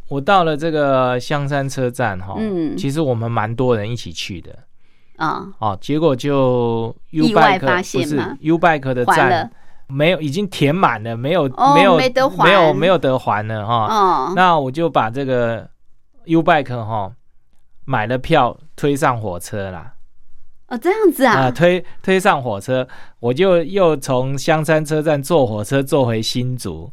[0.09, 4.53] 我到了这个香山车站哈，嗯其实我们蛮多人一起去的
[5.15, 9.49] 啊，哦，结果就 U 意外 Bike 发不是现吗 U Bike 的站
[9.92, 12.46] 没有，已经填满了，没有、哦没有没得还。
[12.46, 13.88] 没有没有得还了哈。
[13.88, 15.70] 哦，那我就把这个
[16.26, 17.12] U Bike 哈
[17.86, 19.94] 买了票推上火车啦，
[20.68, 22.88] 哦这样子啊、啊，推推上火车，
[23.20, 26.89] 我就又从香山车站坐火车坐回新竹，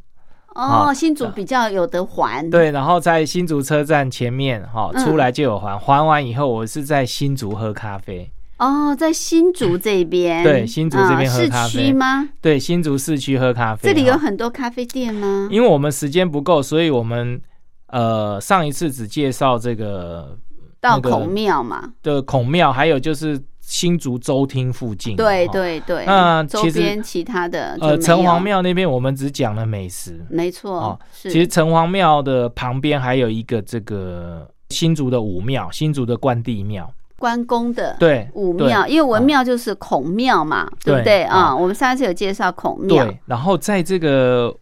[0.54, 5.04] 哦，啊新竹比较有得还，，对，然后在新竹车站前面哈、嗯。
[5.04, 8.28] 出来就有还，还完以后我是在新竹喝咖啡，
[8.58, 11.86] 哦，在新竹这边，对新竹这边喝咖啡。
[11.86, 12.28] 区吗？
[12.40, 15.48] 对，新竹市区喝咖啡，这里有很多咖啡店吗？
[15.50, 17.40] 因为我们时间不够，所以我们
[17.86, 20.36] 呃上一次只介绍这个
[20.82, 25.46] 那个到孔庙嘛，的孔庙，还有就是新竹州厅附近，对。
[25.48, 31.30] 对对，那周边其他的呃，城隍，庙那边我们只讲了美食，没错哦，是。
[31.30, 41.04] 其实城隍庙的旁边还有一个这个新竹的武庙，新竹的关帝庙，关公的对，武庙，因为文庙就是孔庙嘛，对不对？
[41.04, 41.38] 对啊？
[41.38, 44.54] 啊我们上次有介绍孔庙，对，然后在这个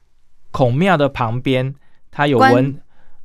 [0.50, 1.74] 孔庙的旁边，
[2.10, 2.76] 它有文。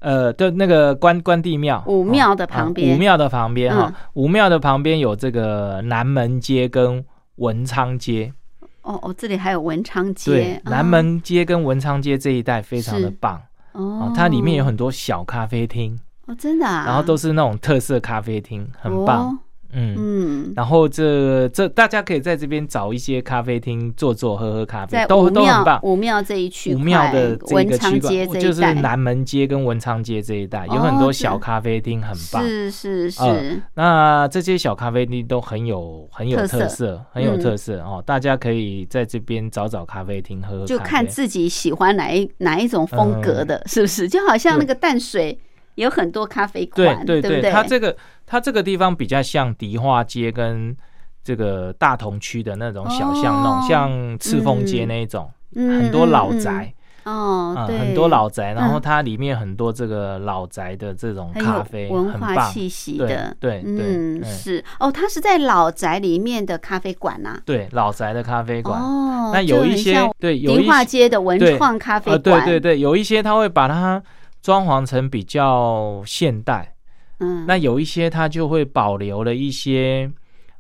[0.04, 2.90] 呃，的那个关关帝庙，武庙的旁边。
[2.90, 3.86] 啊武庙的旁边哈。
[3.86, 7.06] 嗯，武庙的旁边有这个南门街跟
[7.36, 8.34] 文昌街，
[8.82, 13.40] 哦哦，这里还有文昌对街，，南门街跟文昌街这一带非常的棒。
[13.74, 15.96] 哦哦，它里面有很多小咖啡厅，
[16.32, 19.38] 哦，真的啊，然后都是那种特色咖啡厅，很棒，哦
[19.74, 19.96] 嗯。
[19.98, 25.80] 嗯，然后这这大家可以在这边找一些咖啡厅坐坐喝喝咖啡，都都很棒。
[25.84, 32.44] 武庙这一区武，庙的这文个区昌街块就是南门街跟文昌街这一带，有哦很多小咖啡厅，很棒。
[32.44, 38.04] 是是是，呃那这些小咖啡厅都很有很有特色很有嗯特色哦。
[38.06, 40.68] 大家可以在这边找找咖啡厅喝喝咖啡。
[40.68, 44.08] 就看自己喜欢哪一哪一种风格的，是不是？
[44.10, 45.40] 就好像那个淡水
[45.76, 47.52] 有很多咖啡馆，对对对？
[47.52, 47.96] 它这个
[48.26, 50.76] 它这个地方比较像迪化街跟
[51.24, 56.74] 这个大同区的那种小巷弄，哦像赤峰街那一种，嗯很多老嗯宅。
[56.74, 62.48] 嗯哦，很多老宅，然后嗯它里面很多这个老宅的这种咖啡，文化。
[62.52, 67.42] 气息的，对对嗯，是哦，它是在老宅里面的咖啡馆呐。
[67.44, 68.80] 对，老宅的咖啡馆。
[68.80, 74.00] 哦，那有一些对有一迪化些街的文创咖啡呃，馆，对对对，有一些他会把它
[74.42, 76.76] 装潢成比较现代，
[77.20, 80.12] 嗯，那有一些它就会保留了一些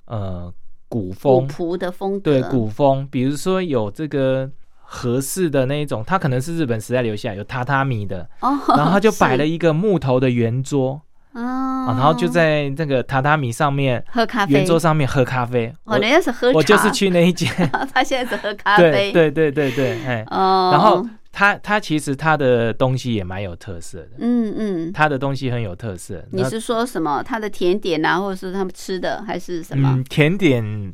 [0.05, 0.53] 呃
[0.88, 4.49] 古古风，朴的风格，对古风，比如说有这个
[4.82, 11.01] 合适的那一种，它可能是日本时代留下来有榻榻米的，哦，然后它就摆了一一个木头的圆桌。
[11.34, 15.67] 哦，啊，然后就在那个榻榻米上面，喝咖啡，圆桌上面喝咖啡。
[15.86, 17.49] 哦，我人家是喝茶，我就是去那一间，
[17.93, 26.23] 他现在是喝咖对啡，对对对对，哎，哦，然后他他其实他的东西也蛮有特色的，嗯嗯，他的东西很有特色。
[26.32, 27.23] 你是说什么？
[27.23, 30.03] 他的甜点啊，或者是他们吃的，还是什么嗯？
[30.03, 30.93] 甜点，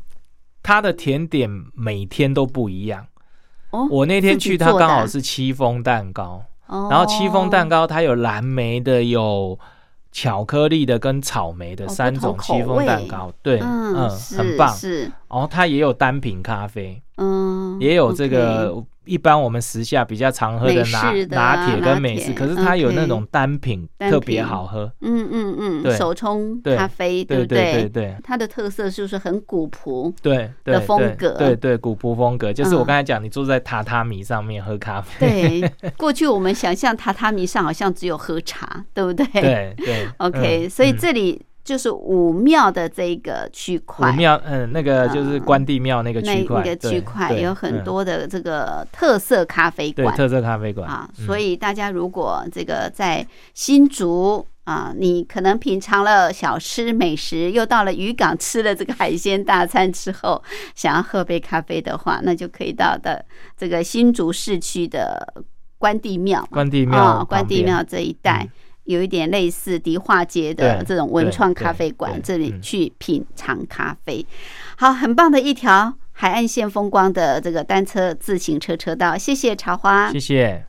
[0.61, 3.07] 他的甜点每天都不一样。
[3.71, 9.59] 哦，我那天去，它做的啊刚好是戚风蛋糕，哦，然后戚风蛋糕它有蓝莓的，有
[10.11, 14.73] 巧克力的跟草莓的哦三种戚风蛋味糕，对，嗯，嗯，很棒。
[14.73, 24.91] 是，然后它也有单品咖啡，嗯，也有这个一般我们时下比较常喝的拿拿铁跟美式，可是它有那种单品特别好喝。
[25.01, 27.89] 嗯嗯嗯，手冲咖啡，对不对对？
[27.89, 31.31] 对它的特色就是很古朴，对对的风格？
[31.39, 39.25] 对对古朴风格，就是我嗯刚才讲，你坐在榻榻米上面喝咖啡，对， 过去我们想象榻榻米上好像只有喝茶，对不对？
[39.33, 40.97] 对对 OK，、嗯所以嗯。
[40.99, 44.15] 这里就是武庙的这个区块武。
[44.15, 60.41] 庙，嗯，那个就是嗯关帝庙那个区块，那个区块有很嗯多的这个特色咖啡馆对特色咖啡馆啊，嗯所以大家如果这个在新竹啊，你可能品尝了小吃美食，又到了渔港吃了这个海鲜大餐之后，
[60.73, 63.25] 想要喝杯咖啡的话，那就可以到的
[63.57, 65.43] 这个新竹市区的
[65.77, 68.49] 关帝庙，关帝庙啊，关帝庙这一带嗯。
[68.87, 72.61] 有一点类似迪化街的这种文创咖啡馆，这里嗯。
[72.61, 74.25] 去品尝咖啡，
[74.77, 80.65] 好，很棒的一条海岸线风光的这个单车自行车车道，谢谢茶花，谢谢。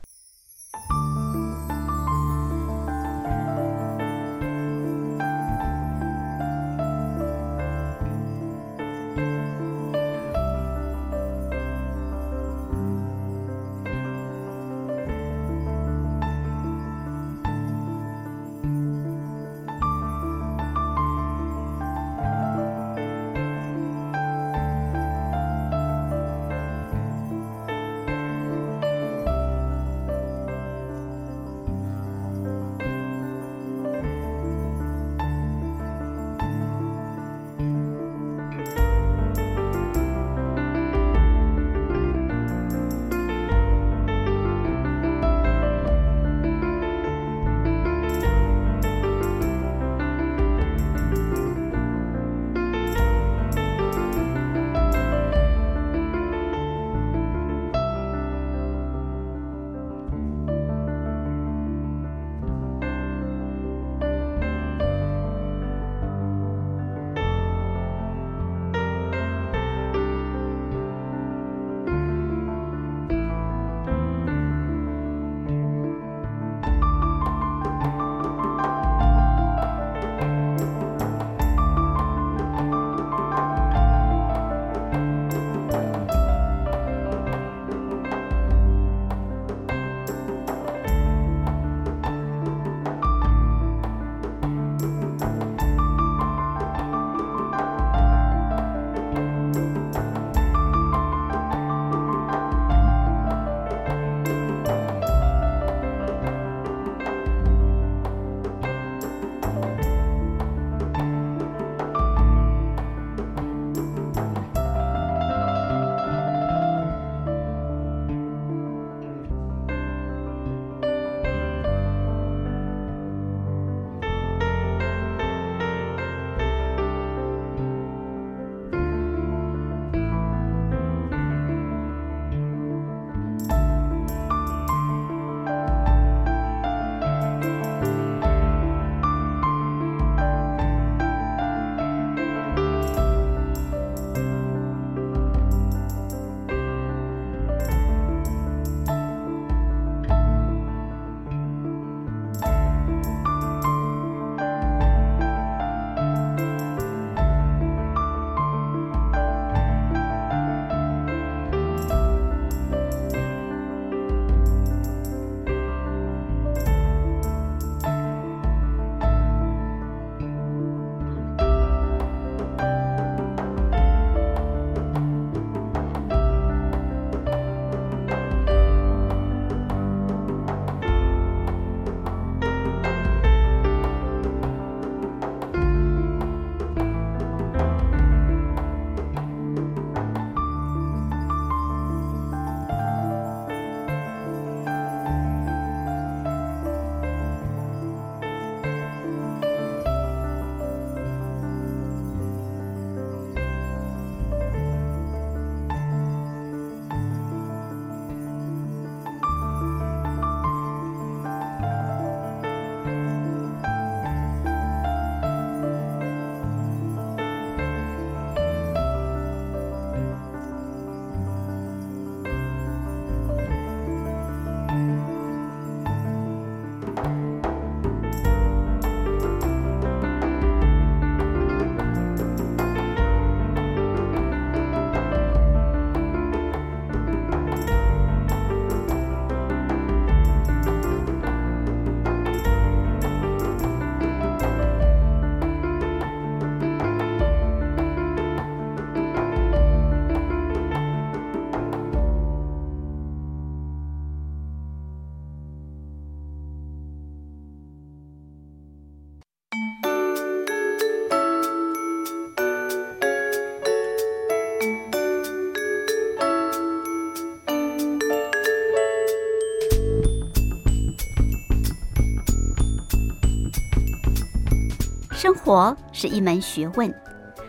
[275.19, 276.95] 生活是一门学问，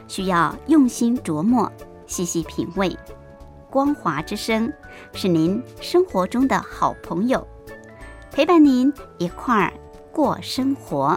[0.08, 1.70] 需要用心琢磨、
[2.04, 2.98] 细细品味。
[3.70, 4.72] 光华之声
[5.12, 7.46] 是您生活中的好朋友，
[8.32, 9.72] 陪伴您一块儿
[10.10, 11.16] 过生活。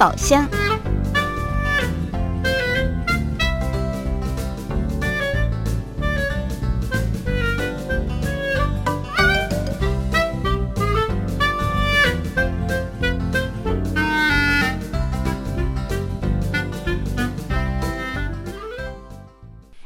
[0.00, 0.48] 宝箱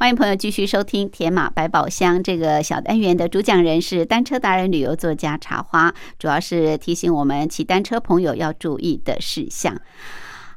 [0.05, 9.75] 欢迎朋友继续收听《铁马百宝箱》这个小单元的主讲人是单车达人、旅游作家茶花，主要是提醒我们骑单车朋友要注意的事项。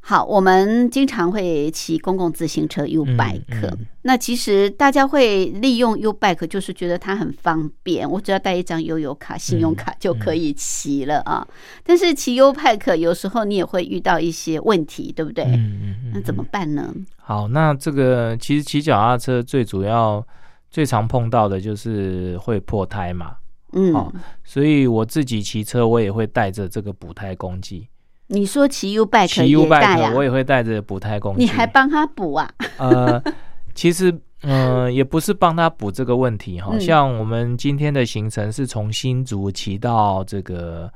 [0.10, 11.45] 好，我们经常会骑公共自行车 U bike，那其实大家会利用 U bike，就是觉得它很方便，我只要带一张悠游卡、信用卡就可以骑了啊。
[11.84, 15.43] 但是骑 U bike 有时候你也会遇到一些问题，对不对？
[15.43, 16.95] 嗯嗯那怎么办呢？
[17.18, 20.26] 好，那这个其实骑脚踏车最主要、
[20.72, 23.36] 最常碰到的就是会破胎嘛。
[23.74, 24.14] 嗯，好，
[24.45, 27.86] 所以我自己骑车我也会带着这个补胎工具。
[28.28, 30.11] 你说骑 U bike 也带呀？
[30.13, 31.41] 我也会带着补胎工具。
[31.41, 32.49] 你还帮他补啊？
[32.78, 33.21] 呃，
[33.73, 36.78] 其实，嗯，也不是帮他补这个问题哈。
[36.78, 40.91] 像我们今天的行程是从新竹骑到这个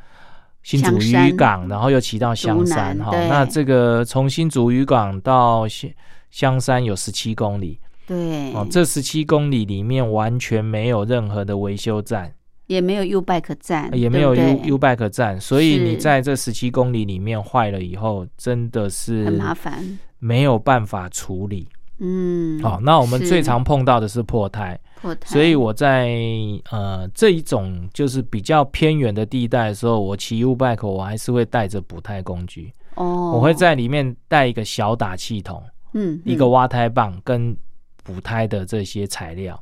[0.62, 3.12] 新竹渔港，然后又骑到香山哈。
[3.30, 5.90] 那这个从新竹渔港到香
[6.30, 7.80] 香山有十七公里。
[8.06, 8.54] 对。
[8.54, 12.34] 哦，这十七公里里面完全没有任何的维修站。
[12.72, 21.68] 也没有 U bike 站，也没有 U U bike 站，所以你在这十七公里里面坏了以后，真的是很麻烦，没有办法处理。
[22.00, 25.28] 嗯，好，那我们最常碰到的是破胎，破胎。
[25.30, 26.16] 所以我在
[26.72, 32.72] 呃这一种就是比较偏远的地带的时候，我骑 U bike 我还是会带着补胎工具。
[32.96, 35.62] 哦，我会在里面带一个小打气筒，
[35.94, 37.54] 嗯，一个挖胎棒跟
[38.02, 39.62] 补胎的这些材料。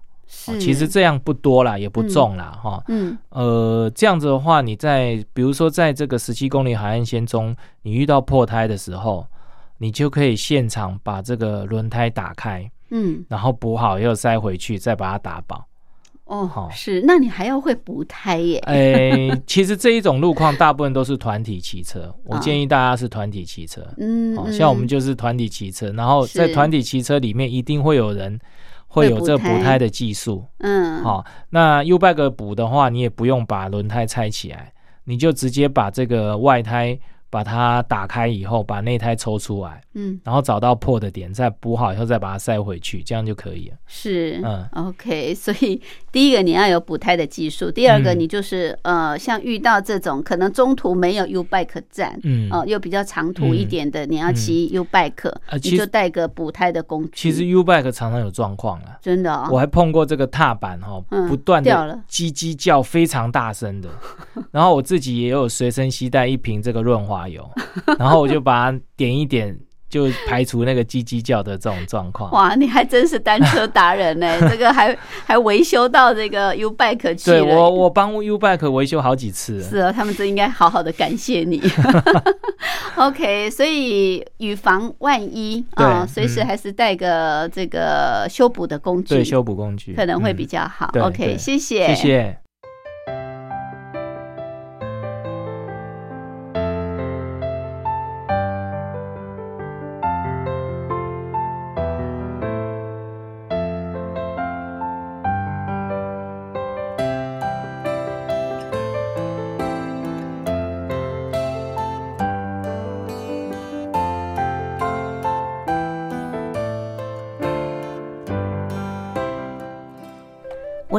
[0.59, 2.83] 其实这样不多啦，也不重啦，哈。
[2.87, 9.25] 嗯，呃，这样子的话，你在比如说在这个十七公里海岸线中，你遇到破胎的时候，
[9.79, 15.65] 你就可以现场把这个轮胎打开，嗯，然后补好又塞回去，再把它打保。
[16.25, 18.59] 哦，好，是，那你还要会补胎耶？
[18.59, 23.81] 哎，其实这一种路况大部分都是团体骑车， 我建议大家是团体骑车。
[23.97, 28.39] 嗯，像我们就是团体骑车，然后在团体骑车里面一定会有人。
[28.89, 34.73] 会有这补胎的技术，嗯，好，那 U bike 补的话，你也不用把轮胎拆起来，
[35.05, 36.99] 你就直接把这个外胎。
[37.31, 43.75] 把它打开以后，把内胎抽出来，嗯，然后找到破的点，再补好以后，再把它塞回去，这样就可以了。
[43.85, 45.33] 是，嗯，OK。
[45.33, 45.81] 所以
[46.11, 55.33] 第一个你要有补胎的技术，第二个你就是呃，像遇到这种可能中途没有 U bike 站，嗯，哦，又比较长途一点的，你要骑 U bike，
[55.63, 57.11] 你就带个补胎的工具。
[57.13, 61.71] 其实 U bike 常常有状况啊，真的，我还碰过这个踏板哈，不断的
[62.09, 63.89] 叽叽叫，非常大声的。
[64.51, 67.29] 然后我自己也有随身携带一瓶这个润滑。
[67.29, 67.47] 油，
[67.99, 69.55] 然后我就把它点一点，
[69.89, 72.31] 就排除那个叽叽叫的这种状况。
[72.31, 74.37] 哇，你还真是单车达人呢！
[74.49, 79.61] 这个还还维修到这个 U bike 去对我，我帮 U bike 维修好几次。
[79.63, 81.61] 是啊，他们真应该好好的感谢你。
[82.95, 90.91] OK，所以以防万一啊，随时还是带个这个修补的工具，对，修补工具可能会比较好。
[91.01, 92.48] OK，谢谢，谢谢。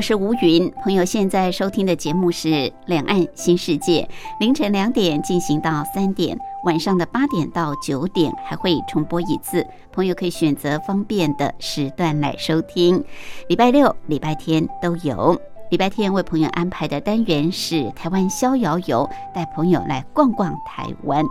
[0.00, 2.48] 我是吴云，朋友现在收听的节目是
[2.86, 4.00] 《两岸新世界》，
[4.40, 13.04] 凌晨两点进行到三点，晚上的八点到九点还会重播一次，朋友可以选择方便的时段来收听，
[13.50, 15.38] 礼拜六、礼拜天都有。
[15.70, 21.22] 礼拜天为朋友安排的单元是台湾逍遥游，带朋友来逛逛台湾。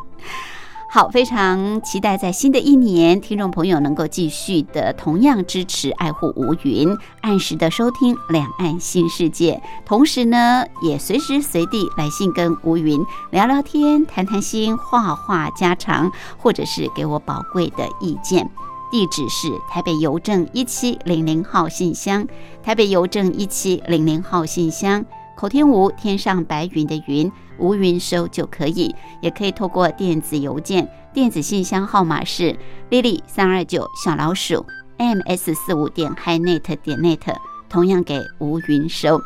[0.92, 18.50] 好，非常期待在新的一年，听众朋友能够继续的同样支持、爱护吴云，按时的收听《两岸新世界》，同时呢，也随时随地来信跟吴云聊聊天、谈谈心、话话家常，或者是给我宝贵的意见。
[18.92, 22.28] 地址是台北邮政一七零零号信箱，
[22.64, 25.06] 台北邮政一七零零号信箱。
[25.38, 32.58] 口天吴，天上白云的云，吴云收就可以，也可以透过电子邮件，电子信箱号码是
[32.90, 34.66] lily 三二九小老鼠
[34.98, 37.36] ms 四五点 hinet 点 net，
[37.68, 39.22] 同样给吴云收。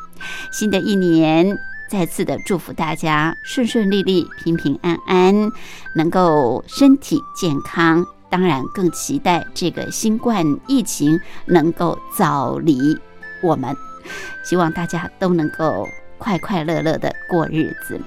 [0.51, 1.55] 新的一年，
[1.89, 5.51] 再次的祝福大家顺顺利利、平平安安，
[5.95, 8.05] 能够身体健康。
[8.29, 12.97] 当然，更期待这个新冠疫情能够早离
[13.41, 13.75] 我们，
[14.43, 15.87] 希望大家都能够。
[16.19, 17.99] 快快乐乐的过日子，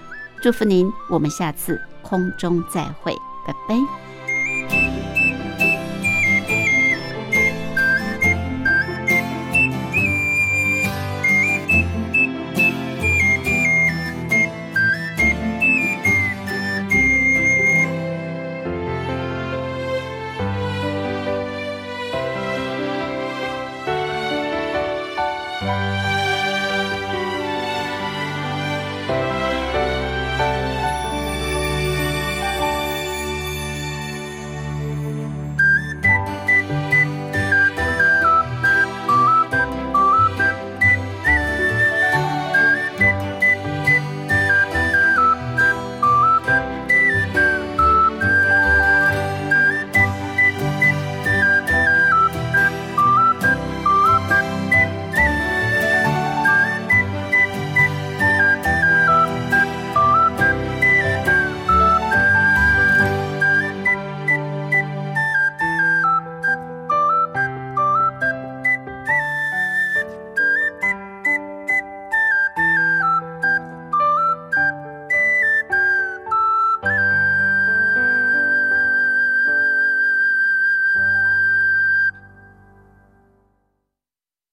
[0.43, 0.93] 祝福您！
[1.09, 3.13] 我们下次空中再会，
[3.47, 4.06] 拜拜。